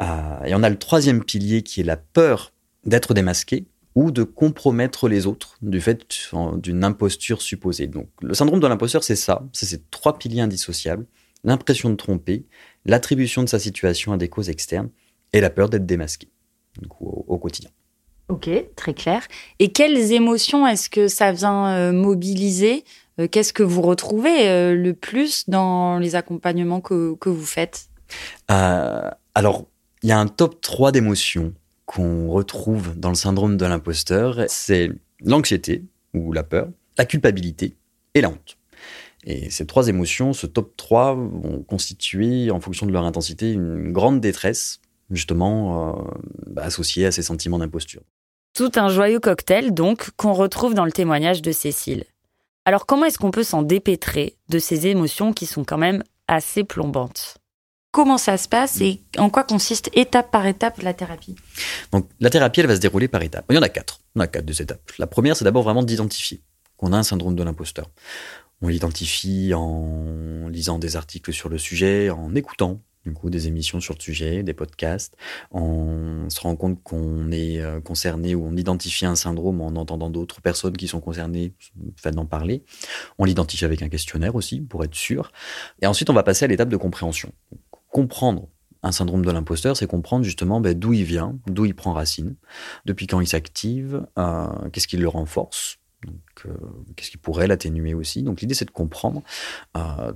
Euh, 0.00 0.44
et 0.44 0.54
on 0.54 0.62
a 0.62 0.70
le 0.70 0.78
troisième 0.78 1.24
pilier 1.24 1.62
qui 1.62 1.80
est 1.80 1.84
la 1.84 1.96
peur 1.96 2.52
d'être 2.84 3.12
démasqué 3.12 3.66
ou 3.96 4.12
de 4.12 4.22
compromettre 4.22 5.08
les 5.08 5.26
autres 5.26 5.58
du 5.60 5.80
fait 5.80 6.06
d'une 6.62 6.84
imposture 6.84 7.42
supposée. 7.42 7.88
Donc 7.88 8.08
le 8.22 8.34
syndrome 8.34 8.60
de 8.60 8.66
l'imposteur, 8.68 9.02
c'est 9.02 9.16
ça, 9.16 9.44
c'est 9.52 9.66
ces 9.66 9.82
trois 9.90 10.16
piliers 10.16 10.42
indissociables, 10.42 11.06
l'impression 11.42 11.90
de 11.90 11.96
tromper, 11.96 12.46
l'attribution 12.84 13.42
de 13.42 13.48
sa 13.48 13.58
situation 13.58 14.12
à 14.12 14.16
des 14.16 14.28
causes 14.28 14.48
externes 14.48 14.90
et 15.32 15.40
la 15.40 15.50
peur 15.50 15.68
d'être 15.68 15.86
démasqué 15.86 16.28
au, 17.00 17.38
quotidien. 17.38 17.70
Ok, 18.28 18.50
très 18.76 18.94
clair. 18.94 19.26
Et 19.58 19.70
quelles 19.70 20.12
émotions 20.12 20.66
est-ce 20.66 20.90
que 20.90 21.08
ça 21.08 21.32
vient 21.32 21.68
euh, 21.68 21.92
mobiliser 21.92 22.84
euh, 23.18 23.26
Qu'est-ce 23.26 23.52
que 23.52 23.62
vous 23.62 23.82
retrouvez 23.82 24.48
euh, 24.48 24.74
le 24.74 24.92
plus 24.92 25.48
dans 25.48 25.98
les 25.98 26.14
accompagnements 26.14 26.80
que, 26.80 27.14
que 27.14 27.28
vous 27.28 27.46
faites? 27.46 27.88
Alors, 28.48 29.66
il 30.02 30.08
y 30.08 30.12
a 30.12 30.18
un 30.18 30.26
top 30.26 30.60
3 30.60 30.92
d'émotions 30.92 31.52
qu'on 31.86 32.28
retrouve 32.28 32.98
dans 32.98 33.08
le 33.08 33.14
syndrome 33.14 33.56
de 33.56 33.64
l'imposteur. 33.64 34.44
C'est 34.48 34.90
l'anxiété 35.24 35.84
ou 36.14 36.32
la 36.32 36.42
peur, 36.42 36.68
la 36.98 37.04
culpabilité 37.04 37.76
et 38.14 38.20
la 38.20 38.28
honte. 38.28 38.58
Et 39.24 39.50
ces 39.50 39.66
trois 39.66 39.88
émotions, 39.88 40.32
ce 40.32 40.46
top 40.46 40.76
3, 40.76 41.14
vont 41.14 41.62
constituer, 41.62 42.50
en 42.50 42.60
fonction 42.60 42.86
de 42.86 42.92
leur 42.92 43.04
intensité, 43.04 43.52
une 43.52 43.92
grande 43.92 44.20
détresse 44.20 44.80
justement 45.10 45.96
euh, 45.96 46.02
bah, 46.46 46.62
associé 46.62 47.06
à 47.06 47.12
ces 47.12 47.22
sentiments 47.22 47.58
d'imposture. 47.58 48.02
Tout 48.54 48.72
un 48.76 48.88
joyeux 48.88 49.20
cocktail, 49.20 49.72
donc, 49.72 50.10
qu'on 50.16 50.32
retrouve 50.32 50.74
dans 50.74 50.84
le 50.84 50.92
témoignage 50.92 51.42
de 51.42 51.52
Cécile. 51.52 52.04
Alors 52.64 52.86
comment 52.86 53.06
est-ce 53.06 53.18
qu'on 53.18 53.30
peut 53.30 53.44
s'en 53.44 53.62
dépêtrer 53.62 54.36
de 54.50 54.58
ces 54.58 54.86
émotions 54.86 55.32
qui 55.32 55.46
sont 55.46 55.64
quand 55.64 55.78
même 55.78 56.02
assez 56.26 56.64
plombantes? 56.64 57.38
Comment 57.90 58.18
ça 58.18 58.36
se 58.36 58.48
passe 58.48 58.82
et 58.82 59.02
en 59.16 59.30
quoi 59.30 59.44
consiste 59.44 59.90
étape 59.94 60.30
par 60.30 60.46
étape 60.46 60.82
la 60.82 60.92
thérapie? 60.92 61.34
Donc 61.92 62.08
la 62.20 62.28
thérapie, 62.28 62.60
elle 62.60 62.66
va 62.66 62.76
se 62.76 62.80
dérouler 62.80 63.08
par 63.08 63.22
étapes. 63.22 63.46
Il 63.48 63.56
y 63.56 63.58
en 63.58 63.62
a 63.62 63.70
quatre. 63.70 64.00
On 64.14 64.20
a 64.20 64.26
quatre 64.26 64.44
des 64.44 64.60
étapes. 64.60 64.92
La 64.98 65.06
première, 65.06 65.36
c'est 65.36 65.44
d'abord 65.44 65.62
vraiment 65.62 65.82
d'identifier 65.82 66.42
qu'on 66.76 66.92
a 66.92 66.98
un 66.98 67.02
syndrome 67.02 67.34
de 67.34 67.42
l'imposteur. 67.42 67.90
On 68.60 68.68
l'identifie 68.68 69.54
en 69.54 70.48
lisant 70.48 70.78
des 70.78 70.96
articles 70.96 71.32
sur 71.32 71.48
le 71.48 71.56
sujet, 71.56 72.10
en 72.10 72.34
écoutant 72.34 72.82
coup, 73.12 73.30
des 73.30 73.48
émissions 73.48 73.80
sur 73.80 73.94
le 73.94 74.00
sujet, 74.00 74.42
des 74.42 74.54
podcasts. 74.54 75.16
On 75.50 76.28
se 76.28 76.40
rend 76.40 76.56
compte 76.56 76.82
qu'on 76.82 77.30
est 77.30 77.60
euh, 77.60 77.80
concerné 77.80 78.34
ou 78.34 78.44
on 78.44 78.56
identifie 78.56 79.06
un 79.06 79.16
syndrome 79.16 79.60
en 79.60 79.68
entendant 79.68 80.10
d'autres 80.10 80.40
personnes 80.40 80.76
qui 80.76 80.88
sont 80.88 81.00
concernées, 81.00 81.52
fait 81.96 82.12
d'en 82.12 82.26
parler. 82.26 82.62
On 83.18 83.24
l'identifie 83.24 83.64
avec 83.64 83.82
un 83.82 83.88
questionnaire 83.88 84.34
aussi, 84.34 84.60
pour 84.60 84.84
être 84.84 84.94
sûr. 84.94 85.32
Et 85.82 85.86
ensuite, 85.86 86.10
on 86.10 86.14
va 86.14 86.22
passer 86.22 86.44
à 86.44 86.48
l'étape 86.48 86.68
de 86.68 86.76
compréhension. 86.76 87.32
Comprendre 87.90 88.48
un 88.82 88.92
syndrome 88.92 89.24
de 89.24 89.30
l'imposteur, 89.30 89.76
c'est 89.76 89.86
comprendre 89.86 90.24
justement 90.24 90.60
ben, 90.60 90.78
d'où 90.78 90.92
il 90.92 91.04
vient, 91.04 91.36
d'où 91.46 91.64
il 91.64 91.74
prend 91.74 91.92
racine, 91.92 92.36
depuis 92.84 93.06
quand 93.06 93.20
il 93.20 93.26
s'active, 93.26 94.06
euh, 94.18 94.46
qu'est-ce 94.72 94.86
qui 94.86 94.96
le 94.96 95.08
renforce, 95.08 95.78
euh, 96.46 96.52
qu'est-ce 96.94 97.10
qui 97.10 97.16
pourrait 97.16 97.48
l'atténuer 97.48 97.94
aussi. 97.94 98.22
Donc 98.22 98.40
l'idée, 98.40 98.54
c'est 98.54 98.66
de 98.66 98.70
comprendre, 98.70 99.22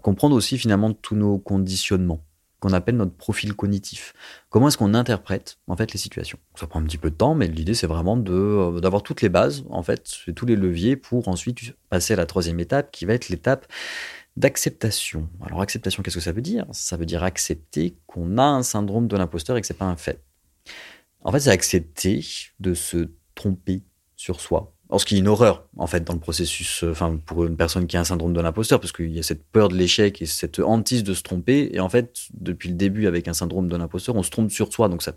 comprendre 0.02 0.36
aussi 0.36 0.58
finalement 0.58 0.92
tous 0.92 1.16
nos 1.16 1.38
conditionnements 1.38 2.24
qu'on 2.62 2.72
appelle 2.72 2.96
notre 2.96 3.16
profil 3.16 3.54
cognitif. 3.54 4.14
Comment 4.48 4.68
est-ce 4.68 4.78
qu'on 4.78 4.94
interprète 4.94 5.58
en 5.66 5.76
fait 5.76 5.92
les 5.92 5.98
situations? 5.98 6.38
Ça 6.54 6.68
prend 6.68 6.80
un 6.80 6.84
petit 6.84 6.96
peu 6.96 7.10
de 7.10 7.16
temps, 7.16 7.34
mais 7.34 7.48
l'idée 7.48 7.74
c'est 7.74 7.88
vraiment 7.88 8.16
de 8.16 8.32
euh, 8.32 8.80
d'avoir 8.80 9.02
toutes 9.02 9.20
les 9.20 9.28
bases, 9.28 9.64
en 9.68 9.82
fait, 9.82 10.08
tous 10.36 10.46
les 10.46 10.54
leviers 10.54 10.94
pour 10.94 11.26
ensuite 11.26 11.74
passer 11.90 12.12
à 12.14 12.16
la 12.16 12.24
troisième 12.24 12.60
étape, 12.60 12.92
qui 12.92 13.04
va 13.04 13.14
être 13.14 13.28
l'étape 13.30 13.66
d'acceptation. 14.36 15.28
Alors 15.44 15.60
acceptation, 15.60 16.04
qu'est-ce 16.04 16.16
que 16.16 16.22
ça 16.22 16.30
veut 16.30 16.40
dire? 16.40 16.64
Ça 16.70 16.96
veut 16.96 17.04
dire 17.04 17.24
accepter 17.24 17.96
qu'on 18.06 18.38
a 18.38 18.44
un 18.44 18.62
syndrome 18.62 19.08
de 19.08 19.16
l'imposteur 19.16 19.56
et 19.56 19.60
que 19.60 19.66
c'est 19.66 19.74
pas 19.74 19.86
un 19.86 19.96
fait. 19.96 20.22
En 21.24 21.32
fait, 21.32 21.40
c'est 21.40 21.50
accepter 21.50 22.24
de 22.60 22.74
se 22.74 23.10
tromper 23.34 23.82
sur 24.14 24.40
soi, 24.40 24.71
Or, 24.92 25.00
ce 25.00 25.06
qui 25.06 25.16
est 25.16 25.20
une 25.20 25.28
horreur, 25.28 25.64
en 25.78 25.86
fait, 25.86 26.04
dans 26.04 26.12
le 26.12 26.18
processus, 26.18 26.84
euh, 26.84 26.90
enfin, 26.90 27.18
pour 27.24 27.46
une 27.46 27.56
personne 27.56 27.86
qui 27.86 27.96
a 27.96 28.00
un 28.00 28.04
syndrome 28.04 28.34
de 28.34 28.40
l'imposteur, 28.42 28.78
parce 28.78 28.92
qu'il 28.92 29.10
y 29.10 29.18
a 29.18 29.22
cette 29.22 29.42
peur 29.42 29.70
de 29.70 29.74
l'échec 29.74 30.20
et 30.20 30.26
cette 30.26 30.58
hantise 30.58 31.02
de 31.02 31.14
se 31.14 31.22
tromper. 31.22 31.70
Et 31.72 31.80
en 31.80 31.88
fait, 31.88 32.18
depuis 32.34 32.68
le 32.68 32.74
début, 32.74 33.06
avec 33.06 33.26
un 33.26 33.32
syndrome 33.32 33.68
de 33.68 33.76
l'imposteur, 33.76 34.16
on 34.16 34.22
se 34.22 34.28
trompe 34.28 34.50
sur 34.50 34.70
soi. 34.70 34.90
Donc, 34.90 35.02
c'est 35.02 35.14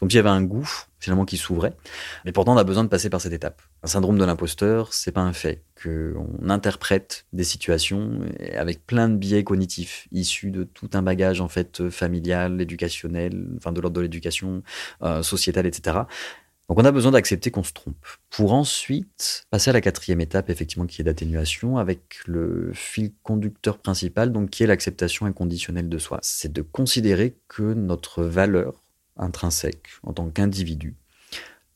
comme 0.00 0.10
s'il 0.10 0.16
y 0.16 0.18
avait 0.18 0.28
un 0.28 0.42
gouffre, 0.42 0.88
finalement, 0.98 1.24
qui 1.24 1.36
s'ouvrait. 1.36 1.72
Mais 2.24 2.32
pourtant, 2.32 2.54
on 2.54 2.56
a 2.56 2.64
besoin 2.64 2.82
de 2.82 2.88
passer 2.88 3.10
par 3.10 3.20
cette 3.20 3.32
étape. 3.32 3.62
Un 3.84 3.86
syndrome 3.86 4.18
de 4.18 4.24
l'imposteur, 4.24 4.92
c'est 4.92 5.12
pas 5.12 5.20
un 5.20 5.32
fait. 5.32 5.62
Qu'on 5.80 6.48
interprète 6.48 7.26
des 7.32 7.44
situations 7.44 8.22
avec 8.56 8.84
plein 8.84 9.08
de 9.08 9.14
biais 9.14 9.44
cognitifs, 9.44 10.08
issus 10.10 10.50
de 10.50 10.64
tout 10.64 10.90
un 10.94 11.02
bagage, 11.02 11.40
en 11.40 11.48
fait, 11.48 11.90
familial, 11.90 12.60
éducationnel, 12.60 13.46
enfin, 13.56 13.70
de 13.70 13.80
l'ordre 13.80 13.96
de 13.96 14.00
l'éducation, 14.00 14.64
euh, 15.02 15.22
sociétale, 15.22 15.66
etc. 15.66 16.00
Donc 16.72 16.78
on 16.78 16.86
a 16.86 16.90
besoin 16.90 17.12
d'accepter 17.12 17.50
qu'on 17.50 17.64
se 17.64 17.74
trompe 17.74 18.06
pour 18.30 18.54
ensuite 18.54 19.44
passer 19.50 19.68
à 19.68 19.74
la 19.74 19.82
quatrième 19.82 20.22
étape, 20.22 20.48
effectivement, 20.48 20.86
qui 20.86 21.02
est 21.02 21.04
d'atténuation 21.04 21.76
avec 21.76 22.20
le 22.24 22.70
fil 22.72 23.12
conducteur 23.22 23.76
principal, 23.76 24.32
donc 24.32 24.48
qui 24.48 24.62
est 24.62 24.66
l'acceptation 24.66 25.26
inconditionnelle 25.26 25.90
de 25.90 25.98
soi. 25.98 26.18
C'est 26.22 26.50
de 26.50 26.62
considérer 26.62 27.36
que 27.48 27.74
notre 27.74 28.24
valeur 28.24 28.82
intrinsèque 29.18 29.88
en 30.02 30.14
tant 30.14 30.30
qu'individu 30.30 30.96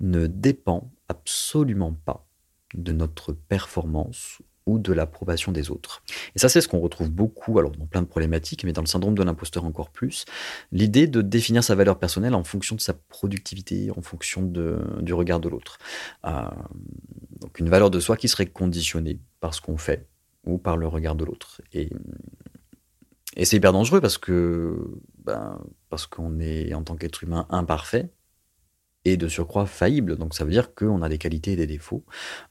ne 0.00 0.26
dépend 0.26 0.90
absolument 1.10 1.92
pas 1.92 2.26
de 2.72 2.92
notre 2.92 3.34
performance 3.34 4.40
ou 4.66 4.78
de 4.78 4.92
l'approbation 4.92 5.52
des 5.52 5.70
autres. 5.70 6.02
Et 6.34 6.38
ça, 6.38 6.48
c'est 6.48 6.60
ce 6.60 6.68
qu'on 6.68 6.80
retrouve 6.80 7.10
beaucoup, 7.10 7.58
alors 7.58 7.70
dans 7.70 7.86
plein 7.86 8.02
de 8.02 8.06
problématiques, 8.06 8.64
mais 8.64 8.72
dans 8.72 8.82
le 8.82 8.86
syndrome 8.86 9.16
de 9.16 9.22
l'imposteur 9.22 9.64
encore 9.64 9.90
plus, 9.90 10.24
l'idée 10.72 11.06
de 11.06 11.22
définir 11.22 11.62
sa 11.62 11.74
valeur 11.74 11.98
personnelle 11.98 12.34
en 12.34 12.44
fonction 12.44 12.74
de 12.74 12.80
sa 12.80 12.92
productivité, 12.92 13.90
en 13.96 14.02
fonction 14.02 14.42
du 14.42 15.14
regard 15.14 15.40
de 15.40 15.48
l'autre. 15.48 15.78
Euh, 16.26 16.42
donc 17.40 17.58
une 17.60 17.68
valeur 17.68 17.90
de 17.90 18.00
soi 18.00 18.16
qui 18.16 18.28
serait 18.28 18.46
conditionnée 18.46 19.20
par 19.40 19.54
ce 19.54 19.60
qu'on 19.60 19.76
fait 19.76 20.06
ou 20.44 20.58
par 20.58 20.76
le 20.76 20.86
regard 20.88 21.14
de 21.14 21.24
l'autre. 21.24 21.60
Et, 21.72 21.90
et 23.36 23.44
c'est 23.44 23.56
hyper 23.56 23.72
dangereux 23.72 24.00
parce 24.00 24.18
que 24.18 24.98
ben, 25.24 25.60
parce 25.90 26.06
qu'on 26.06 26.40
est 26.40 26.72
en 26.74 26.82
tant 26.82 26.96
qu'être 26.96 27.22
humain 27.22 27.46
imparfait 27.50 28.10
et 29.06 29.16
de 29.16 29.28
surcroît 29.28 29.66
faillible. 29.66 30.16
Donc 30.16 30.34
ça 30.34 30.44
veut 30.44 30.50
dire 30.50 30.74
qu'on 30.74 31.00
a 31.00 31.08
des 31.08 31.18
qualités 31.18 31.52
et 31.52 31.56
des 31.56 31.68
défauts, 31.68 32.04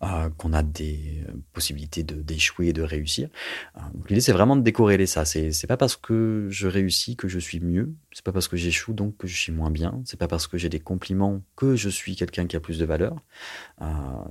euh, 0.03 0.29
qu'on 0.37 0.53
a 0.53 0.63
des 0.63 1.23
euh, 1.27 1.33
possibilités 1.51 2.01
d'échouer 2.03 2.69
et 2.69 2.73
de 2.73 2.81
réussir. 2.81 3.27
Euh, 3.75 3.81
l'idée 4.07 4.21
c'est 4.21 4.31
vraiment 4.31 4.55
de 4.55 4.61
décorréler 4.61 5.05
ça. 5.05 5.25
C'est 5.25 5.67
pas 5.67 5.77
parce 5.77 5.97
que 5.97 6.47
je 6.49 6.67
réussis 6.67 7.17
que 7.17 7.27
je 7.27 7.39
suis 7.39 7.59
mieux. 7.59 7.93
C'est 8.13 8.23
pas 8.23 8.31
parce 8.31 8.47
que 8.47 8.55
j'échoue 8.55 8.93
donc 8.93 9.17
que 9.17 9.27
je 9.27 9.35
suis 9.35 9.51
moins 9.51 9.69
bien. 9.69 10.01
C'est 10.05 10.17
pas 10.17 10.29
parce 10.29 10.47
que 10.47 10.57
j'ai 10.57 10.69
des 10.69 10.79
compliments 10.79 11.41
que 11.57 11.75
je 11.75 11.89
suis 11.89 12.15
quelqu'un 12.15 12.47
qui 12.47 12.55
a 12.55 12.61
plus 12.61 12.79
de 12.79 12.85
valeur. 12.85 13.17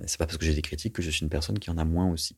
C'est 0.07 0.19
pas 0.19 0.27
parce 0.27 0.39
que 0.39 0.47
j'ai 0.47 0.55
des 0.55 0.63
critiques 0.63 0.95
que 0.95 1.03
je 1.03 1.11
suis 1.11 1.23
une 1.23 1.29
personne 1.29 1.59
qui 1.59 1.71
en 1.71 1.77
a 1.77 1.85
moins 1.85 2.11
aussi. 2.11 2.37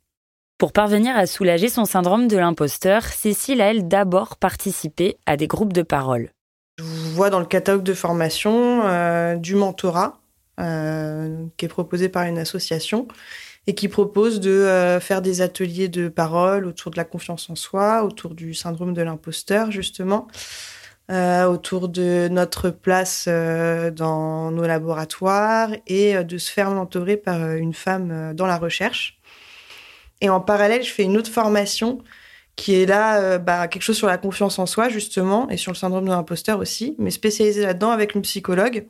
Pour 0.58 0.72
parvenir 0.72 1.16
à 1.16 1.26
soulager 1.26 1.68
son 1.68 1.84
syndrome 1.84 2.28
de 2.28 2.36
l'imposteur, 2.36 3.04
Cécile 3.04 3.60
a 3.60 3.70
elle 3.70 3.88
d'abord 3.88 4.36
participé 4.36 5.18
à 5.26 5.36
des 5.36 5.46
groupes 5.46 5.74
de 5.74 5.82
parole. 5.82 6.30
Je 6.78 6.84
vois 6.84 7.30
dans 7.30 7.40
le 7.40 7.46
catalogue 7.46 7.82
de 7.82 7.94
formation 7.94 8.82
euh, 8.84 9.36
du 9.36 9.54
mentorat 9.54 10.20
euh, 10.60 11.46
qui 11.56 11.64
est 11.64 11.68
proposé 11.68 12.10
par 12.10 12.24
une 12.24 12.36
association 12.38 13.08
et 13.66 13.74
qui 13.74 13.88
propose 13.88 14.40
de 14.40 14.50
euh, 14.50 15.00
faire 15.00 15.22
des 15.22 15.40
ateliers 15.40 15.88
de 15.88 16.08
parole 16.08 16.66
autour 16.66 16.90
de 16.90 16.98
la 16.98 17.04
confiance 17.04 17.48
en 17.48 17.54
soi, 17.54 18.04
autour 18.04 18.34
du 18.34 18.52
syndrome 18.52 18.92
de 18.92 19.00
l'imposteur 19.00 19.70
justement, 19.70 20.28
autour 21.08 21.88
de 21.88 22.28
notre 22.28 22.68
place 22.68 23.26
dans 23.28 24.50
nos 24.50 24.66
laboratoires 24.66 25.70
et 25.86 26.22
de 26.24 26.36
se 26.36 26.50
faire 26.50 26.70
mentorer 26.72 27.16
par 27.16 27.52
une 27.52 27.74
femme 27.74 28.34
dans 28.34 28.46
la 28.46 28.58
recherche. 28.58 29.18
Et 30.20 30.28
en 30.28 30.40
parallèle, 30.40 30.82
je 30.82 30.90
fais 30.90 31.04
une 31.04 31.16
autre 31.16 31.30
formation 31.30 32.02
qui 32.56 32.74
est 32.74 32.86
là, 32.86 33.20
euh, 33.20 33.38
bah, 33.38 33.68
quelque 33.68 33.82
chose 33.82 33.96
sur 33.96 34.06
la 34.08 34.18
confiance 34.18 34.58
en 34.58 34.66
soi, 34.66 34.88
justement, 34.88 35.48
et 35.50 35.56
sur 35.58 35.72
le 35.72 35.76
syndrome 35.76 36.06
de 36.06 36.10
l'imposteur 36.10 36.58
aussi, 36.58 36.96
mais 36.98 37.10
spécialisé 37.10 37.62
là-dedans 37.62 37.90
avec 37.90 38.14
une 38.14 38.22
psychologue, 38.22 38.86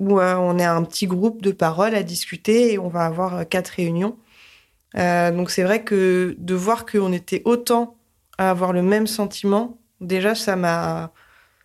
où 0.00 0.20
euh, 0.20 0.34
on 0.34 0.58
est 0.58 0.64
un 0.64 0.82
petit 0.82 1.06
groupe 1.06 1.40
de 1.40 1.52
paroles 1.52 1.94
à 1.94 2.02
discuter 2.02 2.74
et 2.74 2.78
on 2.78 2.88
va 2.88 3.06
avoir 3.06 3.36
euh, 3.36 3.44
quatre 3.44 3.68
réunions. 3.68 4.16
Donc 4.94 5.50
c'est 5.50 5.62
vrai 5.62 5.84
que 5.84 6.34
de 6.38 6.54
voir 6.54 6.86
qu'on 6.86 7.12
était 7.12 7.42
autant 7.44 7.98
à 8.38 8.48
avoir 8.48 8.72
le 8.72 8.80
même 8.80 9.06
sentiment, 9.06 9.78
déjà 10.00 10.34
ça 10.34 10.56
m'a 10.56 11.12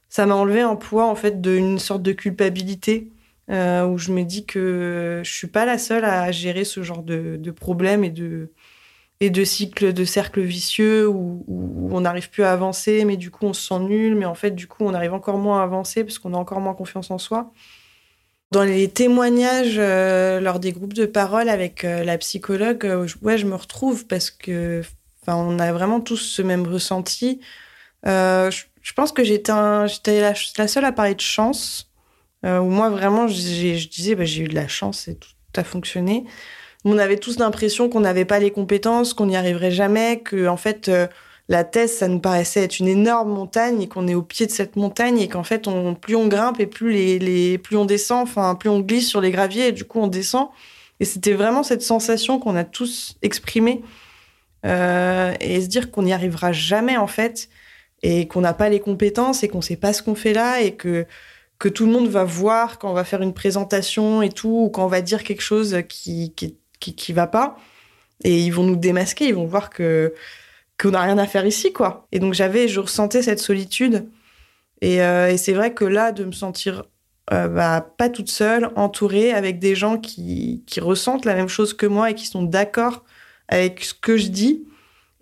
ça 0.10 0.26
m'a 0.26 0.36
enlevé 0.36 0.60
un 0.60 0.76
poids 0.76 1.06
en 1.06 1.16
fait 1.16 1.40
d'une 1.42 1.80
sorte 1.80 2.02
de 2.04 2.12
culpabilité 2.12 3.10
où 3.48 3.98
je 3.98 4.12
me 4.12 4.24
dis 4.24 4.46
que 4.46 5.22
je 5.24 5.32
suis 5.32 5.48
pas 5.48 5.64
la 5.64 5.78
seule 5.78 6.04
à 6.04 6.30
gérer 6.34 6.66
ce 6.66 6.84
genre 6.84 7.04
de, 7.04 7.38
de 7.38 7.52
problème 7.52 8.04
et 8.04 8.10
de 8.10 8.52
et 9.22 9.30
de 9.30 9.44
cycles 9.44 9.94
de 9.94 10.04
cercles 10.04 10.42
vicieux 10.42 11.08
où, 11.08 11.46
on 11.94 12.02
n'arrive 12.02 12.30
plus 12.30 12.44
à 12.44 12.52
avancer, 12.52 13.06
mais 13.06 13.18
du 13.18 13.30
coup 13.30 13.46
on 13.46 13.54
se 13.54 13.68
sent 13.68 13.80
nul, 13.80 14.16
mais 14.16 14.26
en 14.26 14.34
fait 14.34 14.52
du 14.52 14.68
coup 14.68 14.84
on 14.84 14.94
arrive 14.94 15.14
encore 15.14 15.38
moins 15.38 15.62
à 15.62 15.64
avancer 15.64 16.04
parce 16.04 16.18
qu'on 16.18 16.34
a 16.34 16.38
encore 16.38 16.60
moins 16.60 16.74
confiance 16.74 17.12
en 17.12 17.20
soi. 17.20 17.52
Dans 18.52 18.64
les 18.64 18.90
témoignages 18.90 19.78
euh, 19.78 20.40
lors 20.42 20.60
des 20.60 20.72
groupes 20.72 20.94
de 20.94 21.06
parole 21.06 21.50
avec 21.50 21.86
euh, 21.86 22.04
la 22.04 22.18
psychologue, 22.18 22.86
euh, 22.86 23.08
ouais, 23.22 23.38
je 23.38 23.46
me 23.46 23.56
retrouve 23.56 24.08
parce 24.08 24.32
que, 24.32 24.82
on 25.28 25.60
a 25.60 25.72
vraiment 25.72 26.02
tous 26.02 26.18
ce 26.18 26.42
même 26.42 26.68
ressenti. 26.68 27.40
Je, 28.04 28.94
pense 28.96 29.12
que 29.12 29.24
j'étais, 29.24 29.52
la, 29.52 30.34
la, 30.58 30.68
seule 30.68 30.84
à 30.84 30.92
parler 30.92 31.14
de 31.14 31.22
chance. 31.22 31.92
Où 32.44 32.64
moi 32.64 32.90
vraiment, 32.90 33.28
je 33.28 33.36
disais, 33.88 34.16
bah, 34.16 34.26
j'ai 34.26 34.44
eu 34.44 34.48
de 34.48 34.56
la 34.56 34.68
chance 34.68 35.08
et 35.08 35.16
tout 35.16 35.30
a 35.56 35.64
fonctionné 35.64 36.26
on 36.86 36.98
avait 36.98 37.18
tous 37.18 37.38
l'impression 37.40 37.90
qu'on 37.90 38.00
n'avait 38.00 38.26
pas 38.26 38.40
les 38.40 38.52
compétences, 38.52 39.14
qu'on 39.14 39.28
n'y 39.28 39.36
arriverait 39.36 39.72
jamais, 39.72 40.20
que 40.20 40.48
en 40.48 40.58
fait 40.58 40.90
euh, 40.90 41.08
la 41.48 41.64
thèse 41.64 41.98
ça 41.98 42.08
nous 42.08 42.20
paraissait 42.20 42.64
être 42.64 42.80
une 42.80 42.88
énorme 42.88 43.32
montagne 43.32 43.82
et 43.82 43.88
qu'on 43.88 44.08
est 44.08 44.16
au 44.16 44.24
pied 44.24 44.48
de 44.48 44.52
cette 44.52 44.76
montagne 44.76 45.20
et 45.20 45.28
qu'en 45.28 45.44
fait 45.44 45.68
on, 45.68 45.96
plus 45.96 46.16
on 46.16 46.28
grimpe 46.28 46.60
et 46.60 46.68
plus 46.68 46.92
les, 46.92 47.20
les 47.20 47.58
plus 47.58 47.78
on 47.78 47.86
descend, 47.86 48.24
enfin 48.24 48.56
plus 48.56 48.70
on 48.70 48.80
glisse 48.80 49.08
sur 49.08 49.22
les 49.22 49.32
graviers 49.32 49.68
et 49.68 49.72
du 49.72 49.86
coup 49.86 50.00
on 50.00 50.08
descend. 50.08 50.50
Et 51.00 51.06
c'était 51.06 51.34
vraiment 51.34 51.64
cette 51.64 51.82
sensation 51.82 52.40
qu'on 52.40 52.56
a 52.56 52.64
tous 52.64 53.16
exprimée 53.22 53.82
euh, 54.66 55.34
et 55.40 55.62
se 55.62 55.68
dire 55.68 55.92
qu'on 55.92 56.04
n'y 56.04 56.14
arrivera 56.14 56.52
jamais 56.52 56.98
en 56.98 57.08
fait 57.08 57.50
et 58.04 58.28
qu'on 58.28 58.42
n'a 58.42 58.54
pas 58.54 58.70
les 58.70 58.80
compétences 58.80 59.44
et 59.44 59.48
qu'on 59.48 59.62
sait 59.62 59.76
pas 59.76 59.94
ce 59.94 60.04
qu'on 60.04 60.16
fait 60.16 60.34
là 60.34 60.62
et 60.62 60.76
que 60.76 61.06
que 61.60 61.70
tout 61.70 61.86
le 61.86 61.92
monde 61.92 62.08
va 62.08 62.24
voir 62.24 62.80
quand 62.80 62.90
on 62.90 62.94
va 62.94 63.04
faire 63.04 63.22
une 63.22 63.36
présentation 63.36 64.24
et 64.24 64.30
tout 64.30 64.64
ou 64.66 64.70
quand 64.70 64.84
on 64.86 64.88
va 64.88 65.02
dire 65.02 65.24
quelque 65.24 65.44
chose 65.44 65.78
qui, 65.88 66.34
qui 66.36 66.46
est 66.46 66.56
qui, 66.82 66.96
qui 66.96 67.14
va 67.14 67.28
pas. 67.28 67.56
Et 68.26 68.42
ils 68.42 68.52
vont 68.52 68.64
nous 68.64 68.76
démasquer, 68.76 69.28
ils 69.30 69.36
vont 69.36 69.46
voir 69.46 69.70
que 69.70 70.14
qu'on 70.80 70.92
n'a 70.92 71.02
rien 71.02 71.18
à 71.18 71.28
faire 71.28 71.46
ici, 71.46 71.72
quoi. 71.74 72.08
Et 72.12 72.20
donc 72.20 72.34
j'avais, 72.34 72.68
je 72.68 72.80
ressentais 72.80 73.22
cette 73.22 73.40
solitude. 73.40 74.10
Et, 74.82 75.02
euh, 75.02 75.32
et 75.32 75.38
c'est 75.38 75.54
vrai 75.54 75.74
que 75.74 75.86
là, 75.86 76.12
de 76.12 76.26
me 76.26 76.32
sentir 76.32 76.84
euh, 77.32 77.48
bah, 77.48 77.88
pas 77.98 78.10
toute 78.10 78.30
seule, 78.30 78.72
entourée, 78.76 79.32
avec 79.32 79.60
des 79.60 79.76
gens 79.76 79.98
qui, 79.98 80.64
qui 80.66 80.80
ressentent 80.80 81.26
la 81.26 81.36
même 81.36 81.48
chose 81.48 81.74
que 81.74 81.86
moi 81.86 82.12
et 82.12 82.16
qui 82.16 82.26
sont 82.26 82.44
d'accord 82.44 83.06
avec 83.48 83.84
ce 83.84 83.94
que 83.94 84.18
je 84.18 84.28
dis, 84.28 84.66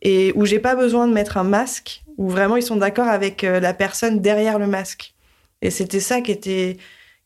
et 0.01 0.31
où 0.35 0.45
j'ai 0.45 0.59
pas 0.59 0.75
besoin 0.75 1.07
de 1.07 1.13
mettre 1.13 1.37
un 1.37 1.43
masque, 1.43 2.03
où 2.17 2.29
vraiment 2.29 2.55
ils 2.55 2.63
sont 2.63 2.77
d'accord 2.77 3.07
avec 3.07 3.43
euh, 3.43 3.59
la 3.59 3.73
personne 3.73 4.21
derrière 4.21 4.59
le 4.59 4.67
masque. 4.67 5.13
Et 5.61 5.71
c'était 5.71 5.99
ça 5.99 6.21
qui 6.21 6.31
était, 6.31 6.77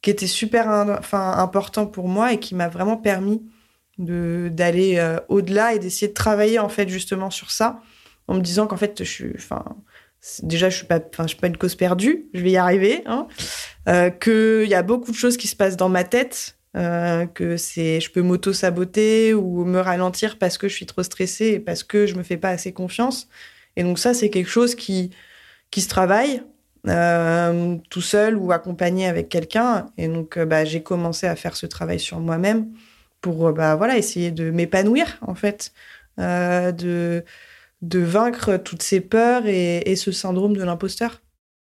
qui 0.02 0.10
était 0.10 0.28
super 0.28 0.68
important 0.70 1.86
pour 1.86 2.08
moi 2.08 2.34
et 2.34 2.40
qui 2.40 2.56
m'a 2.56 2.68
vraiment 2.68 2.98
permis 2.98 3.44
de 3.98 4.50
d'aller 4.52 4.98
euh, 4.98 5.20
au-delà 5.30 5.74
et 5.74 5.80
d'essayer 5.80 6.08
de 6.08 6.14
travailler 6.14 6.60
en 6.60 6.70
fait 6.70 6.90
justement 6.90 7.30
sur 7.30 7.52
ça 7.52 7.82
en 8.28 8.36
me 8.36 8.42
disant 8.42 8.68
qu'en 8.68 8.78
fait 8.78 9.04
je 9.04 9.10
suis 9.10 9.32
enfin 9.36 9.64
déjà 10.42 10.70
je 10.70 10.78
suis 10.78 10.88
pas 10.88 11.00
je 11.20 11.28
suis 11.28 11.38
pas 11.38 11.48
une 11.48 11.58
cause 11.58 11.76
perdue 11.76 12.26
je 12.34 12.42
vais 12.42 12.52
y 12.52 12.58
arriver 12.58 13.04
hein, 13.06 13.28
euh, 13.88 14.10
que 14.10 14.64
il 14.64 14.70
y 14.70 14.76
a 14.76 14.84
beaucoup 14.84 15.12
de 15.12 15.16
choses 15.16 15.38
qui 15.38 15.48
se 15.48 15.56
passent 15.56 15.78
dans 15.78 15.90
ma 15.90 16.04
tête 16.04 16.58
euh, 16.76 17.28
que 17.28 17.56
c'est 17.56 18.00
je 18.00 18.10
peux 18.12 18.22
m'auto 18.22 18.52
saboter 18.52 19.34
ou 19.36 19.64
me 19.64 19.80
ralentir 19.80 20.40
parce 20.40 20.58
que 20.58 20.68
je 20.68 20.74
suis 20.74 20.88
trop 20.88 21.04
stressée 21.04 21.50
et 21.50 21.60
parce 21.60 21.84
que 21.84 22.08
je 22.08 22.16
me 22.16 22.24
fais 22.24 22.38
pas 22.38 22.50
assez 22.50 22.74
confiance. 22.74 23.28
Et 23.76 23.84
donc 23.84 24.00
ça 24.00 24.16
c'est 24.16 24.32
quelque 24.32 24.50
chose 24.50 24.74
qui 24.74 25.12
qui 25.70 25.82
se 25.82 25.90
travaille 25.90 26.42
tout 27.90 28.02
seul 28.02 28.36
ou 28.36 28.52
accompagné 28.52 29.08
avec 29.08 29.30
quelqu'un. 29.30 29.86
Et 29.98 30.08
donc 30.08 30.40
bah, 30.40 30.66
j'ai 30.66 30.82
commencé 30.82 31.28
à 31.28 31.36
faire 31.36 31.56
ce 31.56 31.66
travail 31.68 32.00
sur 32.00 32.20
moi-même 32.20 32.72
pour 33.24 33.48
euh, 33.48 33.52
bah, 33.52 33.76
voilà, 33.76 33.98
essayer 33.98 34.30
de 34.30 34.52
m'épanouir, 34.52 35.18
en 35.26 35.34
fait, 35.34 35.74
euh, 36.20 36.72
de, 36.72 37.24
vaincre 37.82 38.58
toutes 38.58 38.84
ces 38.84 39.02
peurs 39.02 39.48
et, 39.48 39.78
et 39.90 39.96
ce 39.96 40.12
syndrome 40.12 40.56
de 40.56 40.64
l'imposteur. 40.64 41.22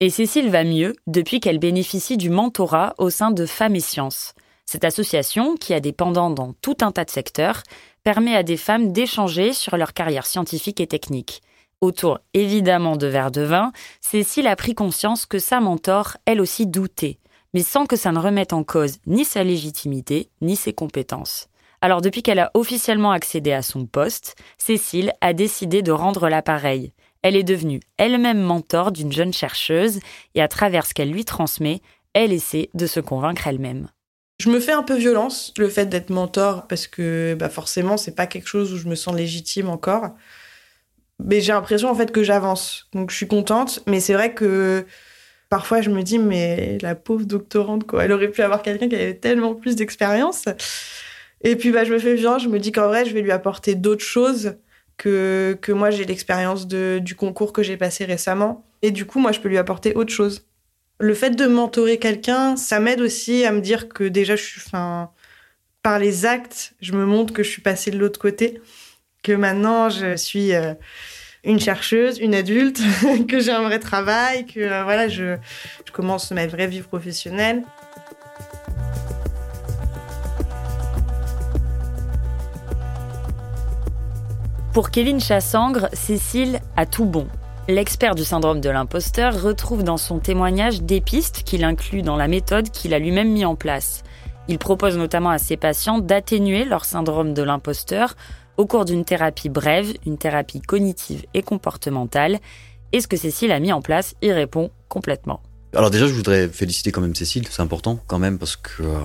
Et 0.00 0.08
Cécile 0.08 0.48
va 0.48 0.64
mieux 0.64 0.94
depuis 1.06 1.40
qu'elle 1.40 1.58
bénéficie 1.58 2.16
du 2.16 2.30
mentorat 2.30 2.94
au 2.96 3.10
sein 3.10 3.30
de 3.32 3.44
Femmes 3.44 3.76
et 3.76 3.80
Sciences. 3.80 4.32
Cette 4.64 4.84
association, 4.84 5.56
qui 5.56 5.74
a 5.74 5.80
des 5.80 5.92
pendants 5.92 6.30
dans 6.30 6.54
tout 6.62 6.76
un 6.80 6.92
tas 6.92 7.04
de 7.04 7.10
secteurs, 7.10 7.64
permet 8.04 8.36
à 8.36 8.42
des 8.42 8.56
femmes 8.56 8.92
d'échanger 8.92 9.52
sur 9.52 9.76
leur 9.76 9.92
carrière 9.92 10.26
scientifique 10.26 10.80
et 10.80 10.86
technique. 10.86 11.42
Autour 11.80 12.20
évidemment 12.34 12.96
de 12.96 13.08
verres 13.08 13.32
de 13.32 13.42
vin, 13.42 13.72
Cécile 14.00 14.46
a 14.46 14.56
pris 14.56 14.74
conscience 14.74 15.26
que 15.26 15.38
sa 15.38 15.60
mentor, 15.60 16.16
elle 16.24 16.40
aussi, 16.40 16.66
doutait 16.66 17.18
mais 17.54 17.62
sans 17.62 17.86
que 17.86 17.96
ça 17.96 18.12
ne 18.12 18.18
remette 18.18 18.52
en 18.52 18.64
cause 18.64 18.98
ni 19.06 19.24
sa 19.24 19.44
légitimité, 19.44 20.30
ni 20.40 20.56
ses 20.56 20.72
compétences. 20.72 21.48
Alors 21.80 22.02
depuis 22.02 22.22
qu'elle 22.22 22.38
a 22.38 22.50
officiellement 22.54 23.12
accédé 23.12 23.52
à 23.52 23.62
son 23.62 23.86
poste, 23.86 24.36
Cécile 24.58 25.12
a 25.20 25.32
décidé 25.32 25.82
de 25.82 25.92
rendre 25.92 26.28
l'appareil. 26.28 26.92
Elle 27.22 27.36
est 27.36 27.42
devenue 27.42 27.80
elle-même 27.96 28.40
mentor 28.40 28.92
d'une 28.92 29.12
jeune 29.12 29.32
chercheuse 29.32 30.00
et 30.34 30.42
à 30.42 30.48
travers 30.48 30.86
ce 30.86 30.94
qu'elle 30.94 31.10
lui 31.10 31.24
transmet, 31.24 31.80
elle 32.12 32.32
essaie 32.32 32.70
de 32.74 32.86
se 32.86 33.00
convaincre 33.00 33.46
elle-même. 33.46 33.88
Je 34.40 34.48
me 34.48 34.58
fais 34.58 34.72
un 34.72 34.82
peu 34.82 34.94
violence 34.94 35.52
le 35.58 35.68
fait 35.68 35.86
d'être 35.86 36.10
mentor 36.10 36.66
parce 36.66 36.86
que 36.86 37.36
bah 37.38 37.50
forcément 37.50 37.98
c'est 37.98 38.14
pas 38.14 38.26
quelque 38.26 38.48
chose 38.48 38.72
où 38.72 38.78
je 38.78 38.88
me 38.88 38.94
sens 38.94 39.14
légitime 39.14 39.68
encore. 39.68 40.14
Mais 41.22 41.42
j'ai 41.42 41.52
l'impression 41.52 41.90
en 41.90 41.94
fait 41.94 42.10
que 42.10 42.22
j'avance. 42.22 42.88
Donc 42.94 43.10
je 43.10 43.16
suis 43.16 43.28
contente, 43.28 43.82
mais 43.86 44.00
c'est 44.00 44.14
vrai 44.14 44.32
que 44.32 44.86
parfois 45.50 45.82
je 45.82 45.90
me 45.90 46.02
dis 46.02 46.18
mais 46.18 46.78
la 46.80 46.94
pauvre 46.94 47.26
doctorante 47.26 47.86
quoi, 47.86 48.04
elle 48.04 48.12
aurait 48.12 48.30
pu 48.30 48.40
avoir 48.40 48.62
quelqu'un 48.62 48.88
qui 48.88 48.94
avait 48.94 49.14
tellement 49.14 49.54
plus 49.54 49.76
d'expérience. 49.76 50.46
Et 51.42 51.56
puis 51.56 51.70
bah 51.72 51.84
je 51.84 51.92
me 51.92 51.98
fais 51.98 52.14
violence, 52.14 52.42
je 52.44 52.48
me 52.48 52.58
dis 52.58 52.72
qu'en 52.72 52.86
vrai 52.86 53.04
je 53.04 53.12
vais 53.12 53.20
lui 53.20 53.32
apporter 53.32 53.74
d'autres 53.74 54.04
choses 54.04 54.56
que 54.96 55.58
que 55.60 55.72
moi 55.72 55.90
j'ai 55.90 56.06
l'expérience 56.06 56.66
du 56.66 57.14
concours 57.14 57.52
que 57.52 57.62
j'ai 57.62 57.76
passé 57.76 58.06
récemment 58.06 58.64
et 58.80 58.90
du 58.90 59.04
coup 59.04 59.18
moi 59.18 59.32
je 59.32 59.40
peux 59.40 59.48
lui 59.50 59.58
apporter 59.58 59.94
autre 59.94 60.12
chose. 60.12 60.46
Le 61.00 61.14
fait 61.14 61.30
de 61.30 61.46
mentorer 61.46 61.98
quelqu'un, 61.98 62.56
ça 62.56 62.78
m'aide 62.78 63.00
aussi 63.00 63.46
à 63.46 63.52
me 63.52 63.60
dire 63.62 63.88
que 63.88 64.04
déjà, 64.04 64.36
je 64.36 64.42
suis, 64.42 64.60
par 65.82 65.98
les 65.98 66.26
actes, 66.26 66.74
je 66.82 66.92
me 66.92 67.06
montre 67.06 67.32
que 67.32 67.42
je 67.42 67.48
suis 67.48 67.62
passée 67.62 67.90
de 67.90 67.98
l'autre 67.98 68.20
côté, 68.20 68.60
que 69.22 69.32
maintenant 69.32 69.88
je 69.88 70.14
suis 70.16 70.52
euh, 70.54 70.74
une 71.44 71.58
chercheuse, 71.58 72.18
une 72.18 72.34
adulte, 72.34 72.80
que 73.28 73.40
j'ai 73.40 73.52
un 73.52 73.62
vrai 73.62 73.78
travail, 73.78 74.46
que 74.46 74.60
euh, 74.60 74.84
voilà, 74.84 75.08
je, 75.08 75.36
commence 75.92 76.30
ma 76.30 76.46
vraie 76.46 76.66
vie 76.66 76.82
professionnelle. 76.82 77.62
Pour 84.72 84.90
Kevin 84.90 85.18
Chassangre, 85.18 85.88
Cécile 85.92 86.60
a 86.76 86.86
tout 86.86 87.04
bon. 87.04 87.26
L'expert 87.68 88.14
du 88.14 88.24
syndrome 88.24 88.60
de 88.60 88.70
l'imposteur 88.70 89.42
retrouve 89.42 89.82
dans 89.82 89.96
son 89.96 90.18
témoignage 90.18 90.82
des 90.82 91.00
pistes 91.00 91.42
qu'il 91.42 91.64
inclut 91.64 92.02
dans 92.02 92.16
la 92.16 92.28
méthode 92.28 92.70
qu'il 92.70 92.94
a 92.94 92.98
lui-même 92.98 93.30
mis 93.30 93.44
en 93.44 93.56
place. 93.56 94.04
Il 94.48 94.58
propose 94.58 94.96
notamment 94.96 95.30
à 95.30 95.38
ses 95.38 95.56
patients 95.56 95.98
d'atténuer 95.98 96.64
leur 96.64 96.84
syndrome 96.84 97.34
de 97.34 97.42
l'imposteur 97.42 98.14
au 98.56 98.66
cours 98.66 98.84
d'une 98.84 99.04
thérapie 99.04 99.48
brève, 99.48 99.92
une 100.06 100.18
thérapie 100.18 100.60
cognitive 100.60 101.24
et 101.34 101.42
comportementale. 101.42 102.38
Et 102.92 103.00
ce 103.00 103.08
que 103.08 103.16
Cécile 103.16 103.52
a 103.52 103.60
mis 103.60 103.72
en 103.72 103.82
place? 103.82 104.14
Y 104.22 104.32
répond 104.32 104.70
complètement. 104.88 105.40
Alors 105.72 105.90
déjà, 105.90 106.08
je 106.08 106.12
voudrais 106.12 106.48
féliciter 106.48 106.90
quand 106.90 107.00
même 107.00 107.14
Cécile, 107.14 107.46
c'est 107.48 107.62
important 107.62 108.00
quand 108.08 108.18
même 108.18 108.38
parce 108.38 108.56
que 108.56 108.82
euh, 108.82 108.98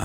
euh, 0.00 0.04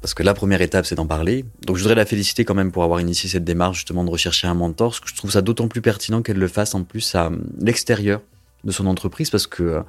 parce 0.00 0.14
que 0.14 0.22
la 0.22 0.32
première 0.32 0.62
étape, 0.62 0.86
c'est 0.86 0.94
d'en 0.94 1.06
parler. 1.06 1.44
Donc 1.66 1.76
je 1.76 1.82
voudrais 1.82 1.96
la 1.96 2.06
féliciter 2.06 2.46
quand 2.46 2.54
même 2.54 2.72
pour 2.72 2.82
avoir 2.82 2.98
initié 3.00 3.28
cette 3.28 3.44
démarche 3.44 3.78
justement 3.78 4.04
de 4.04 4.10
rechercher 4.10 4.46
un 4.46 4.54
mentor. 4.54 4.92
Parce 4.92 5.00
que 5.00 5.10
je 5.10 5.16
trouve 5.16 5.30
ça 5.30 5.42
d'autant 5.42 5.68
plus 5.68 5.82
pertinent 5.82 6.22
qu'elle 6.22 6.38
le 6.38 6.48
fasse 6.48 6.74
en 6.74 6.82
plus 6.84 7.14
à 7.14 7.30
l'extérieur 7.60 8.22
de 8.64 8.72
son 8.72 8.86
entreprise 8.86 9.28
parce 9.28 9.46
que 9.46 9.62
euh, 9.62 9.80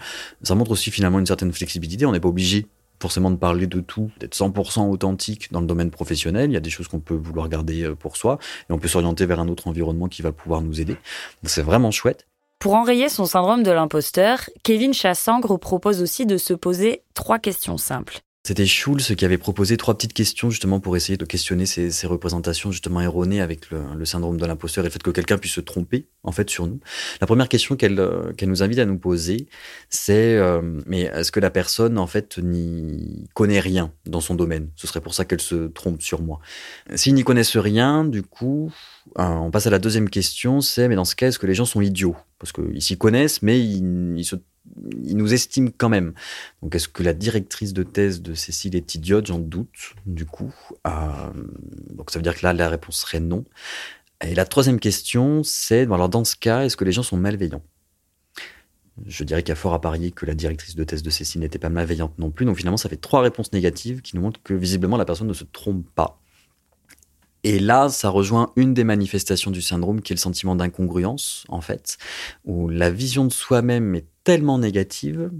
ça 0.41 0.55
montre 0.55 0.71
aussi 0.71 0.91
finalement 0.91 1.19
une 1.19 1.25
certaine 1.25 1.53
flexibilité. 1.53 2.05
On 2.05 2.11
n'est 2.11 2.19
pas 2.19 2.29
obligé 2.29 2.67
forcément 2.99 3.31
de 3.31 3.35
parler 3.35 3.67
de 3.67 3.79
tout, 3.79 4.11
d'être 4.19 4.35
100% 4.35 4.89
authentique 4.89 5.51
dans 5.51 5.61
le 5.61 5.67
domaine 5.67 5.91
professionnel. 5.91 6.49
Il 6.49 6.53
y 6.53 6.57
a 6.57 6.61
des 6.61 6.69
choses 6.69 6.87
qu'on 6.87 6.99
peut 6.99 7.15
vouloir 7.15 7.49
garder 7.49 7.93
pour 7.99 8.17
soi 8.17 8.39
et 8.69 8.73
on 8.73 8.79
peut 8.79 8.87
s'orienter 8.87 9.25
vers 9.25 9.39
un 9.39 9.49
autre 9.49 9.67
environnement 9.67 10.07
qui 10.07 10.21
va 10.21 10.31
pouvoir 10.31 10.61
nous 10.61 10.79
aider. 10.81 10.97
C'est 11.43 11.61
vraiment 11.61 11.91
chouette. 11.91 12.27
Pour 12.63 12.75
enrayer 12.75 13.09
son 13.09 13.25
syndrome 13.25 13.61
de 13.61 13.71
l'imposteur, 13.71 14.49
Kevin 14.63 14.93
Chassangre 14.93 15.57
propose 15.57 16.01
aussi 16.01 16.25
de 16.25 16.37
se 16.37 16.53
poser 16.53 17.03
trois 17.13 17.37
questions 17.37 17.77
simples. 17.77 18.21
C'était 18.45 18.65
Schulz 18.65 19.15
qui 19.15 19.23
avait 19.23 19.37
proposé 19.37 19.77
trois 19.77 19.93
petites 19.93 20.11
questions 20.11 20.49
justement 20.49 20.81
pour 20.81 20.97
essayer 20.97 21.15
de 21.15 21.23
questionner 21.23 21.65
ces, 21.65 22.07
représentations 22.07 22.73
justement 22.73 22.99
erronées 22.99 23.39
avec 23.39 23.69
le, 23.69 24.03
syndrome 24.03 24.35
de 24.35 24.45
l'imposteur 24.45 24.83
et 24.83 24.87
le 24.87 24.91
fait 24.91 25.01
que 25.01 25.11
quelqu'un 25.11 25.37
puisse 25.37 25.53
se 25.53 25.61
tromper 25.61 26.07
en 26.23 26.33
fait 26.33 26.49
sur 26.49 26.67
nous. 26.67 26.81
La 27.21 27.27
première 27.27 27.47
question 27.47 27.77
qu'elle 27.77 27.97
euh, 28.01 28.33
nous 28.41 28.61
invite 28.61 28.79
à 28.79 28.85
nous 28.85 28.97
poser, 28.97 29.47
c'est 29.87 30.35
euh, 30.35 30.59
mais 30.85 31.03
est-ce 31.03 31.31
que 31.31 31.39
la 31.39 31.51
personne 31.51 31.97
en 31.97 32.05
fait 32.05 32.37
n'y 32.37 33.29
connaît 33.33 33.61
rien 33.61 33.93
dans 34.07 34.19
son 34.19 34.35
domaine? 34.35 34.67
Ce 34.75 34.87
serait 34.87 34.99
pour 34.99 35.13
ça 35.13 35.23
qu'elle 35.23 35.39
se 35.39 35.67
trompe 35.67 36.01
sur 36.01 36.21
moi. 36.21 36.41
S'ils 36.95 37.13
n'y 37.13 37.23
connaissent 37.23 37.55
rien, 37.55 38.03
du 38.03 38.23
coup, 38.23 38.73
euh, 39.19 39.23
on 39.23 39.51
passe 39.51 39.67
à 39.67 39.69
la 39.69 39.79
deuxième 39.79 40.09
question, 40.09 40.59
c'est 40.59 40.89
mais 40.89 40.95
dans 40.95 41.05
ce 41.05 41.15
cas, 41.15 41.27
est-ce 41.29 41.39
que 41.39 41.47
les 41.47 41.55
gens 41.55 41.63
sont 41.63 41.79
idiots? 41.79 42.17
Parce 42.39 42.51
qu'ils 42.51 42.81
s'y 42.81 42.97
connaissent, 42.97 43.41
mais 43.41 43.57
ils 43.61 44.25
se 44.25 44.35
il 45.03 45.17
nous 45.17 45.33
estime 45.33 45.71
quand 45.71 45.89
même. 45.89 46.13
Donc, 46.61 46.75
est-ce 46.75 46.87
que 46.87 47.03
la 47.03 47.13
directrice 47.13 47.73
de 47.73 47.83
thèse 47.83 48.21
de 48.21 48.33
Cécile 48.33 48.75
est 48.75 48.95
idiote? 48.95 49.27
J'en 49.27 49.39
doute, 49.39 49.95
du 50.05 50.25
coup. 50.25 50.53
Euh, 50.87 50.91
donc, 51.91 52.11
ça 52.11 52.19
veut 52.19 52.23
dire 52.23 52.35
que 52.35 52.45
là, 52.45 52.53
la 52.53 52.69
réponse 52.69 52.97
serait 52.97 53.19
non. 53.19 53.45
Et 54.25 54.35
la 54.35 54.45
troisième 54.45 54.79
question, 54.79 55.43
c'est, 55.43 55.81
alors 55.81 56.09
dans 56.09 56.23
ce 56.23 56.35
cas, 56.35 56.63
est-ce 56.63 56.77
que 56.77 56.85
les 56.85 56.91
gens 56.91 57.03
sont 57.03 57.17
malveillants? 57.17 57.63
Je 59.05 59.23
dirais 59.23 59.41
qu'il 59.41 59.49
y 59.49 59.53
a 59.53 59.55
fort 59.55 59.73
à 59.73 59.81
parier 59.81 60.11
que 60.11 60.25
la 60.25 60.35
directrice 60.35 60.75
de 60.75 60.83
thèse 60.83 61.01
de 61.01 61.09
Cécile 61.09 61.41
n'était 61.41 61.59
pas 61.59 61.69
malveillante 61.69 62.17
non 62.19 62.31
plus. 62.31 62.45
Donc, 62.45 62.57
finalement, 62.57 62.77
ça 62.77 62.89
fait 62.89 62.97
trois 62.97 63.21
réponses 63.21 63.51
négatives 63.51 64.01
qui 64.01 64.15
nous 64.15 64.21
montrent 64.21 64.41
que 64.43 64.53
visiblement, 64.53 64.97
la 64.97 65.05
personne 65.05 65.27
ne 65.27 65.33
se 65.33 65.43
trompe 65.43 65.85
pas. 65.95 66.19
Et 67.43 67.59
là, 67.59 67.89
ça 67.89 68.09
rejoint 68.09 68.53
une 68.55 68.73
des 68.73 68.85
manifestations 68.85 69.51
du 69.51 69.61
syndrome 69.61 70.01
qui 70.01 70.13
est 70.13 70.15
le 70.15 70.19
sentiment 70.19 70.55
d'incongruence, 70.55 71.43
en 71.49 71.59
fait, 71.59 71.97
où 72.45 72.69
la 72.69 72.89
vision 72.89 73.25
de 73.25 73.33
soi-même 73.33 73.95
est 73.95 74.07
tellement 74.23 74.57
négative 74.57 75.31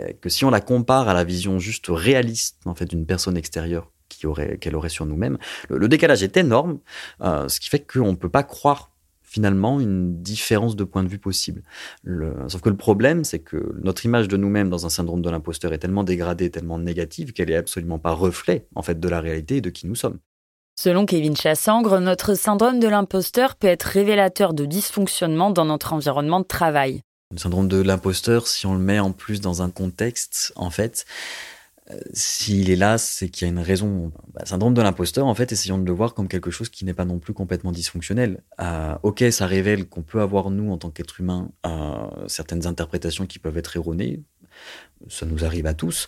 euh, 0.00 0.12
que 0.20 0.28
si 0.28 0.44
on 0.44 0.50
la 0.50 0.60
compare 0.60 1.08
à 1.08 1.14
la 1.14 1.24
vision 1.24 1.58
juste 1.58 1.86
réaliste, 1.88 2.58
en 2.64 2.74
fait, 2.74 2.86
d'une 2.86 3.06
personne 3.06 3.36
extérieure 3.36 3.90
qui 4.08 4.26
aurait, 4.26 4.58
qu'elle 4.58 4.76
aurait 4.76 4.88
sur 4.88 5.06
nous-mêmes, 5.06 5.38
le, 5.68 5.88
décalage 5.88 6.22
est 6.22 6.36
énorme, 6.36 6.78
euh, 7.22 7.48
ce 7.48 7.60
qui 7.60 7.68
fait 7.68 7.80
qu'on 7.80 8.12
ne 8.12 8.16
peut 8.16 8.28
pas 8.28 8.42
croire 8.42 8.92
finalement 9.22 9.80
une 9.80 10.20
différence 10.20 10.76
de 10.76 10.84
point 10.84 11.02
de 11.02 11.08
vue 11.08 11.18
possible. 11.18 11.62
Sauf 12.48 12.60
que 12.60 12.68
le 12.68 12.76
problème, 12.76 13.24
c'est 13.24 13.38
que 13.38 13.74
notre 13.82 14.04
image 14.04 14.28
de 14.28 14.36
nous-mêmes 14.36 14.68
dans 14.68 14.84
un 14.84 14.90
syndrome 14.90 15.22
de 15.22 15.30
l'imposteur 15.30 15.72
est 15.72 15.78
tellement 15.78 16.04
dégradée, 16.04 16.50
tellement 16.50 16.78
négative 16.78 17.32
qu'elle 17.32 17.50
est 17.50 17.56
absolument 17.56 17.98
pas 17.98 18.12
reflet 18.12 18.66
en 18.74 18.82
fait 18.82 19.00
de 19.00 19.08
la 19.08 19.20
réalité 19.22 19.56
et 19.56 19.60
de 19.62 19.70
qui 19.70 19.86
nous 19.86 19.94
sommes. 19.94 20.18
Selon 20.78 21.06
Kevin 21.06 21.34
Chassangre, 21.34 21.98
notre 21.98 22.34
syndrome 22.34 22.78
de 22.78 22.88
l'imposteur 22.88 23.56
peut 23.56 23.68
être 23.68 23.84
révélateur 23.84 24.52
de 24.52 24.66
dysfonctionnement 24.66 25.50
dans 25.50 25.64
notre 25.64 25.94
environnement 25.94 26.40
de 26.40 26.46
travail. 26.46 27.02
Le 27.32 27.38
syndrome 27.38 27.66
de 27.66 27.80
l'imposteur, 27.80 28.46
si 28.46 28.66
on 28.66 28.74
le 28.74 28.80
met 28.80 28.98
en 28.98 29.12
plus 29.12 29.40
dans 29.40 29.62
un 29.62 29.70
contexte, 29.70 30.52
en 30.54 30.68
fait, 30.68 31.06
euh, 31.90 31.98
s'il 32.12 32.70
est 32.70 32.76
là, 32.76 32.98
c'est 32.98 33.30
qu'il 33.30 33.46
y 33.46 33.50
a 33.50 33.52
une 33.52 33.58
raison. 33.58 34.12
Bah, 34.34 34.44
syndrome 34.44 34.74
de 34.74 34.82
l'imposteur, 34.82 35.26
en 35.26 35.34
fait, 35.34 35.50
essayons 35.50 35.78
de 35.78 35.86
le 35.86 35.92
voir 35.92 36.12
comme 36.12 36.28
quelque 36.28 36.50
chose 36.50 36.68
qui 36.68 36.84
n'est 36.84 36.92
pas 36.92 37.06
non 37.06 37.18
plus 37.18 37.32
complètement 37.32 37.72
dysfonctionnel. 37.72 38.42
Euh, 38.60 38.96
ok, 39.02 39.24
ça 39.30 39.46
révèle 39.46 39.88
qu'on 39.88 40.02
peut 40.02 40.20
avoir, 40.20 40.50
nous, 40.50 40.70
en 40.70 40.76
tant 40.76 40.90
qu'être 40.90 41.20
humain, 41.20 41.50
euh, 41.66 42.28
certaines 42.28 42.66
interprétations 42.66 43.26
qui 43.26 43.38
peuvent 43.38 43.56
être 43.56 43.76
erronées. 43.76 44.22
Ça 45.08 45.24
nous 45.24 45.44
arrive 45.44 45.66
à 45.66 45.74
tous. 45.74 46.06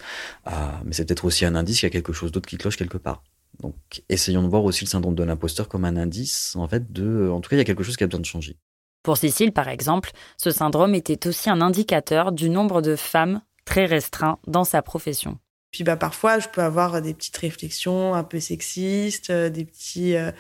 mais 0.84 0.92
c'est 0.92 1.06
peut-être 1.06 1.24
aussi 1.24 1.44
un 1.46 1.54
indice 1.54 1.80
qu'il 1.80 1.87
y 1.87 1.90
a 1.90 1.90
quelque 1.90 2.12
chose 2.12 2.32
d'autre 2.32 2.48
qui 2.48 2.58
cloche 2.58 2.76
quelque 2.76 2.98
part. 2.98 3.24
Donc, 3.60 3.74
essayons 4.08 4.42
de 4.42 4.48
voir 4.48 4.64
aussi 4.64 4.84
le 4.84 4.90
syndrome 4.90 5.14
de 5.14 5.22
l'imposteur 5.22 5.68
comme 5.68 5.84
un 5.87 5.96
indice, 5.96 6.54
en 6.56 6.68
fait, 6.68 6.92
de, 6.92 7.30
en 7.30 7.40
tout 7.40 7.48
cas, 7.50 7.56
il 7.56 7.60
y 7.60 7.62
a 7.62 7.64
quelque 7.64 7.82
chose 7.82 7.96
qui 7.96 8.04
a 8.04 8.06
besoin 8.06 8.20
de 8.20 8.26
changer. 8.26 8.58
Pour 9.04 9.18
Cécile, 9.18 9.52
par 9.52 9.68
exemple, 9.68 10.10
ce 10.38 10.50
syndrome 10.50 10.94
était 10.94 11.28
aussi 11.28 11.50
un 11.50 11.60
indicateur 11.60 12.32
du 12.32 12.48
nombre 12.48 12.80
de 12.80 12.96
femmes 12.96 13.42
très 13.66 13.84
restreint 13.84 14.38
dans 14.46 14.64
sa 14.64 14.80
profession. 14.80 15.38
Puis 15.70 15.84
bah 15.84 15.96
parfois, 15.96 16.38
je 16.38 16.48
peux 16.48 16.62
avoir 16.62 17.02
des 17.02 17.12
petites 17.12 17.36
réflexions 17.36 18.14
un 18.14 18.24
peu 18.24 18.40
sexistes, 18.40 19.28
euh, 19.28 19.50
des 19.50 19.66
petits, 19.66 20.16
euh, 20.16 20.30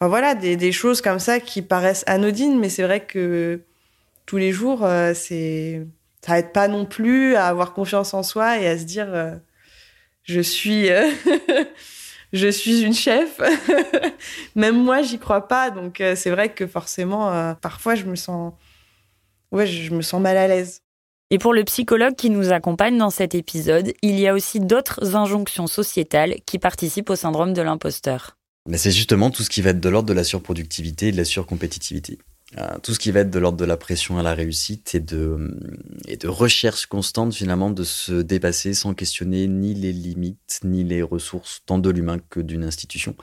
enfin 0.00 0.08
voilà, 0.08 0.34
des, 0.34 0.72
choses 0.72 1.00
comme 1.00 1.20
ça 1.20 1.38
qui 1.38 1.62
paraissent 1.62 2.02
anodines, 2.08 2.58
mais 2.58 2.68
c'est 2.68 2.82
vrai 2.82 3.06
que 3.06 3.62
tous 4.26 4.36
les 4.36 4.50
jours, 4.50 4.84
euh, 4.84 5.12
c'est, 5.14 5.86
ça 6.26 6.40
aide 6.40 6.52
pas 6.52 6.66
non 6.66 6.86
plus 6.86 7.36
à 7.36 7.46
avoir 7.46 7.72
confiance 7.72 8.14
en 8.14 8.24
soi 8.24 8.58
et 8.58 8.66
à 8.66 8.76
se 8.76 8.84
dire, 8.84 9.38
je 10.24 10.40
suis 10.40 10.88
je 12.32 12.48
suis 12.48 12.82
une 12.82 12.94
chef. 12.94 13.40
Même 14.54 14.82
moi, 14.82 15.02
j'y 15.02 15.18
crois 15.18 15.48
pas. 15.48 15.70
Donc, 15.70 16.00
euh, 16.00 16.14
c'est 16.16 16.30
vrai 16.30 16.52
que 16.52 16.66
forcément, 16.66 17.32
euh, 17.32 17.54
parfois, 17.54 17.94
je 17.94 18.04
me 18.04 18.16
sens, 18.16 18.52
ouais, 19.52 19.66
je 19.66 19.94
me 19.94 20.02
sens 20.02 20.20
mal 20.20 20.36
à 20.36 20.48
l'aise. 20.48 20.82
Et 21.30 21.38
pour 21.38 21.52
le 21.52 21.62
psychologue 21.64 22.14
qui 22.14 22.30
nous 22.30 22.52
accompagne 22.52 22.96
dans 22.96 23.10
cet 23.10 23.34
épisode, 23.34 23.92
il 24.02 24.18
y 24.18 24.26
a 24.26 24.32
aussi 24.32 24.60
d'autres 24.60 25.14
injonctions 25.14 25.66
sociétales 25.66 26.36
qui 26.46 26.58
participent 26.58 27.10
au 27.10 27.16
syndrome 27.16 27.52
de 27.52 27.60
l'imposteur. 27.60 28.38
Mais 28.66 28.78
c'est 28.78 28.90
justement 28.90 29.30
tout 29.30 29.42
ce 29.42 29.50
qui 29.50 29.60
va 29.60 29.70
être 29.70 29.80
de 29.80 29.88
l'ordre 29.88 30.08
de 30.08 30.14
la 30.14 30.24
surproductivité 30.24 31.08
et 31.08 31.12
de 31.12 31.16
la 31.18 31.24
surcompétitivité. 31.24 32.18
Euh, 32.56 32.78
tout 32.82 32.94
ce 32.94 32.98
qui 32.98 33.10
va 33.10 33.20
être 33.20 33.30
de 33.30 33.38
l'ordre 33.38 33.58
de 33.58 33.64
la 33.66 33.76
pression 33.76 34.16
à 34.16 34.22
la 34.22 34.32
réussite 34.32 34.94
et 34.94 35.00
de, 35.00 35.54
et 36.06 36.16
de 36.16 36.28
recherche 36.28 36.86
constante 36.86 37.34
finalement 37.34 37.70
de 37.70 37.84
se 37.84 38.22
dépasser 38.22 38.72
sans 38.72 38.94
questionner 38.94 39.46
ni 39.46 39.74
les 39.74 39.92
limites 39.92 40.60
ni 40.64 40.82
les 40.82 41.02
ressources 41.02 41.60
tant 41.66 41.78
de 41.78 41.90
l'humain 41.90 42.16
que 42.30 42.40
d'une 42.40 42.64
institution. 42.64 43.14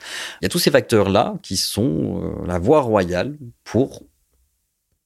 Il 0.42 0.44
y 0.44 0.46
a 0.46 0.50
tous 0.50 0.60
ces 0.60 0.70
facteurs-là 0.70 1.40
qui 1.42 1.58
sont 1.58 2.22
euh, 2.22 2.46
la 2.46 2.60
voie 2.60 2.82
royale 2.82 3.36
pour 3.64 4.04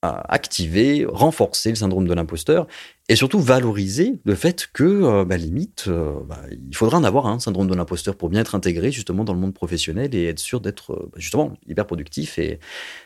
euh, 0.03 0.11
activer, 0.27 1.05
renforcer 1.07 1.69
le 1.69 1.75
syndrome 1.75 2.07
de 2.07 2.13
l'imposteur 2.13 2.67
et 3.09 3.15
surtout 3.15 3.39
valoriser 3.39 4.21
le 4.23 4.35
fait 4.35 4.69
que, 4.71 4.83
euh, 4.83 5.25
bah, 5.25 5.35
limite, 5.35 5.85
euh, 5.87 6.13
bah, 6.27 6.41
il 6.51 6.75
faudra 6.75 6.99
en 6.99 7.03
avoir 7.03 7.25
un 7.25 7.39
syndrome 7.39 7.67
de 7.67 7.73
l'imposteur 7.73 8.15
pour 8.15 8.29
bien 8.29 8.39
être 8.39 8.53
intégré 8.53 8.91
justement 8.91 9.23
dans 9.23 9.33
le 9.33 9.39
monde 9.39 9.55
professionnel 9.55 10.13
et 10.13 10.27
être 10.27 10.39
sûr 10.39 10.61
d'être 10.61 10.93
euh, 10.93 11.09
bah, 11.11 11.17
justement 11.17 11.53
hyper 11.67 11.87
productif 11.87 12.37
et, 12.37 12.59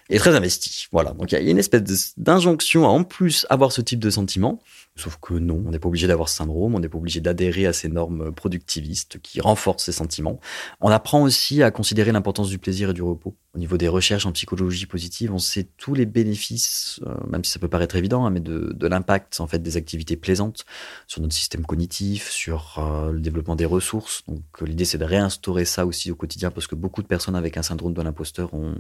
et 0.10 0.18
très 0.20 0.36
investi. 0.36 0.88
Voilà. 0.92 1.12
Donc 1.12 1.32
il 1.32 1.36
y 1.36 1.48
a 1.48 1.50
une 1.50 1.58
espèce 1.58 2.14
d'injonction 2.18 2.84
à 2.84 2.90
en 2.90 3.06
plus 3.06 3.48
avoir 3.50 3.72
ce 3.72 3.80
type 3.80 4.00
de 4.00 4.10
sentiment. 4.10 4.60
Sauf 4.96 5.18
que 5.20 5.34
non, 5.34 5.64
on 5.66 5.72
n'est 5.72 5.80
pas 5.80 5.88
obligé 5.88 6.06
d'avoir 6.06 6.30
ce 6.30 6.36
syndrome, 6.36 6.76
on 6.76 6.80
n'est 6.80 6.88
pas 6.88 7.00
obligé 7.00 7.20
d'adhérer 7.20 7.66
à 7.66 7.74
ces 7.74 7.90
normes 7.90 8.32
productivistes 8.32 9.20
qui 9.20 9.42
renforcent 9.42 9.86
ces 9.86 9.92
sentiments. 9.92 10.40
On 10.82 10.90
apprend 10.90 11.24
aussi 11.24 11.64
à 11.64 11.72
considérer 11.72 12.12
l'importance 12.12 12.50
du 12.50 12.60
plaisir 12.60 12.92
et 12.92 12.94
du 12.94 13.02
repos. 13.02 13.36
Au 13.56 13.58
niveau 13.58 13.78
des 13.78 13.88
recherches 13.88 14.28
en 14.28 14.32
psychologie 14.32 14.86
positive, 14.86 15.34
on 15.34 15.40
sait 15.40 15.68
tous 15.78 15.96
les 15.96 16.06
bénéfices, 16.06 17.00
euh, 17.08 17.16
même 17.28 17.44
si 17.44 17.52
ça 17.52 17.58
peut 17.58 17.68
paraître 17.68 17.96
évident, 17.96 18.24
hein, 18.24 18.30
mais 18.30 18.40
de, 18.40 18.88
l'impact 18.88 19.40
en 19.40 19.48
fait 19.48 19.60
des 19.60 19.78
activités 19.78 20.16
plaisantes 20.16 20.64
sur 21.08 21.22
notre 21.22 21.34
système 21.34 21.66
cognitif, 21.66 22.30
sur 22.30 22.76
euh, 22.78 23.12
le 23.12 23.20
développement 23.20 23.56
des 23.56 23.66
ressources. 23.66 24.24
Donc 24.28 24.44
l'idée 24.62 24.86
c'est 24.86 25.00
de 25.00 25.06
réinstaurer 25.06 25.66
ça 25.66 25.88
aussi 25.88 26.12
au 26.12 26.16
quotidien 26.16 26.52
parce 26.52 26.68
que 26.68 26.76
beaucoup 26.76 27.02
de 27.02 27.08
personnes 27.08 27.36
avec 27.36 27.58
un 27.58 27.64
syndrome 27.64 27.94
de 27.94 28.02
l'imposteur 28.04 28.54
ont 28.54 28.76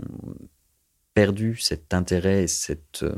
perdu 1.15 1.57
cet 1.57 1.93
intérêt 1.93 2.43
et 2.43 2.47
cette 2.47 3.01
euh, 3.01 3.15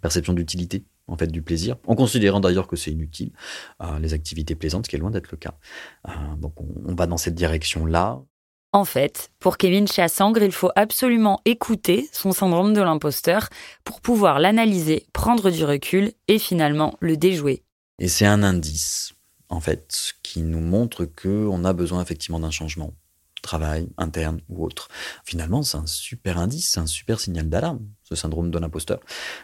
perception 0.00 0.32
d'utilité 0.32 0.84
en 1.06 1.16
fait 1.16 1.26
du 1.26 1.42
plaisir, 1.42 1.76
en 1.86 1.94
considérant 1.94 2.40
d'ailleurs 2.40 2.66
que 2.66 2.76
c'est 2.76 2.90
inutile, 2.90 3.32
euh, 3.82 3.98
les 3.98 4.14
activités 4.14 4.54
plaisantes, 4.54 4.86
ce 4.86 4.90
qui 4.90 4.96
est 4.96 4.98
loin 4.98 5.10
d'être 5.10 5.30
le 5.30 5.36
cas. 5.36 5.54
Euh, 6.08 6.12
donc 6.38 6.60
on, 6.60 6.68
on, 6.86 6.94
va 6.94 7.06
dans 7.06 7.16
cette 7.16 7.34
direction-là. 7.34 8.22
En 8.72 8.84
fait, 8.84 9.30
pour 9.38 9.56
Kevin 9.56 9.86
Chassangre, 9.86 10.42
il 10.42 10.52
faut 10.52 10.70
absolument 10.74 11.40
écouter 11.44 12.08
son 12.12 12.32
syndrome 12.32 12.74
de 12.74 12.80
l'imposteur 12.80 13.48
pour 13.84 14.00
pouvoir 14.00 14.40
l'analyser, 14.40 15.06
prendre 15.12 15.50
du 15.50 15.64
recul 15.64 16.12
et 16.26 16.38
finalement 16.38 16.96
le 17.00 17.16
déjouer. 17.16 17.62
Et 18.00 18.08
c'est 18.08 18.26
un 18.26 18.42
indice, 18.42 19.14
en 19.48 19.60
fait, 19.60 20.14
qui 20.22 20.42
nous 20.42 20.60
montre 20.60 21.04
qu'on 21.04 21.64
a 21.64 21.72
besoin 21.72 22.02
effectivement 22.02 22.40
d'un 22.40 22.50
changement 22.50 22.94
travail, 23.44 23.88
interne 23.98 24.40
ou 24.48 24.64
autre. 24.64 24.88
Finalement, 25.24 25.62
c'est 25.62 25.76
un 25.76 25.86
super 25.86 26.38
indice, 26.38 26.70
c'est 26.72 26.80
un 26.80 26.86
super 26.86 27.20
signal 27.20 27.48
d'alarme, 27.48 27.86
ce 28.04 28.14
syndrome 28.14 28.50
de 28.50 28.58
l'imposteur. 28.58 29.00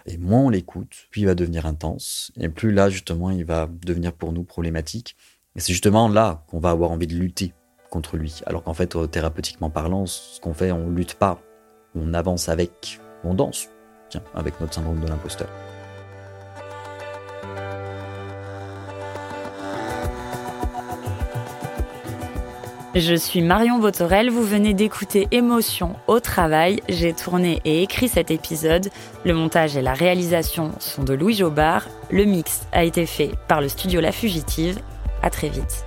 Et 0.07 0.19
moins 0.19 0.43
on 0.43 0.49
l'écoute, 0.51 1.09
plus 1.11 1.23
il 1.23 1.27
va 1.27 1.35
devenir 1.35 1.67
intense, 1.67 2.31
et 2.39 2.49
plus 2.49 2.73
là, 2.73 2.89
justement, 2.89 3.31
il 3.31 3.45
va 3.45 3.69
devenir 3.85 4.13
pour 4.13 4.33
nous 4.33 4.45
problématique. 4.45 5.17
Et 5.57 5.61
c'est 5.61 5.73
justement 5.73 6.09
là 6.09 6.45
qu'on 6.49 6.61
va 6.61 6.71
avoir 6.71 6.91
envie 6.93 7.09
de 7.09 7.17
lutter 7.17 7.53
contre 7.91 8.17
lui. 8.17 8.41
Alors 8.47 8.63
qu'en 8.63 8.75
fait, 8.75 8.97
thérapeutiquement 9.11 9.71
parlant, 9.71 10.07
ce 10.07 10.41
qu'on 10.41 10.55
fait, 10.55 10.71
on 10.71 10.89
lutte 10.91 11.15
pas. 11.15 11.43
On 11.95 12.15
avance 12.15 12.49
avec, 12.49 13.01
on 13.25 13.35
danse, 13.35 13.69
tiens, 14.11 14.23
avec 14.35 14.61
notre 14.61 14.75
syndrome 14.75 15.01
de 15.01 15.09
l'imposteur. 15.09 15.49
Je 22.97 23.15
suis 23.15 23.41
Marion 23.41 23.79
Botorel, 23.79 24.31
vous 24.31 24.43
venez 24.43 24.75
d'écouter 24.75 25.29
Émotion 25.31 25.95
au 26.09 26.19
travail. 26.19 26.81
J'ai 26.89 27.13
tourné 27.13 27.61
et 27.65 27.85
écrit 27.85 28.09
cet 28.09 28.33
épisode. 28.33 28.89
Le 29.25 29.33
montage 29.33 29.77
et 29.77 29.83
la 29.83 29.95
réalisation 29.95 30.73
sont 30.81 31.05
de 31.05 31.15
Louis 31.15 31.35
Jobard. 31.35 31.87
Le 32.11 32.25
mix 32.25 32.63
a 32.73 32.83
été 32.83 33.07
fait 33.07 33.31
par 33.47 33.61
le 33.61 33.69
studio 33.69 34.01
La 34.01 34.11
Fugitive. 34.11 34.81
À 35.23 35.31
très 35.31 35.51
vite. 35.51 35.87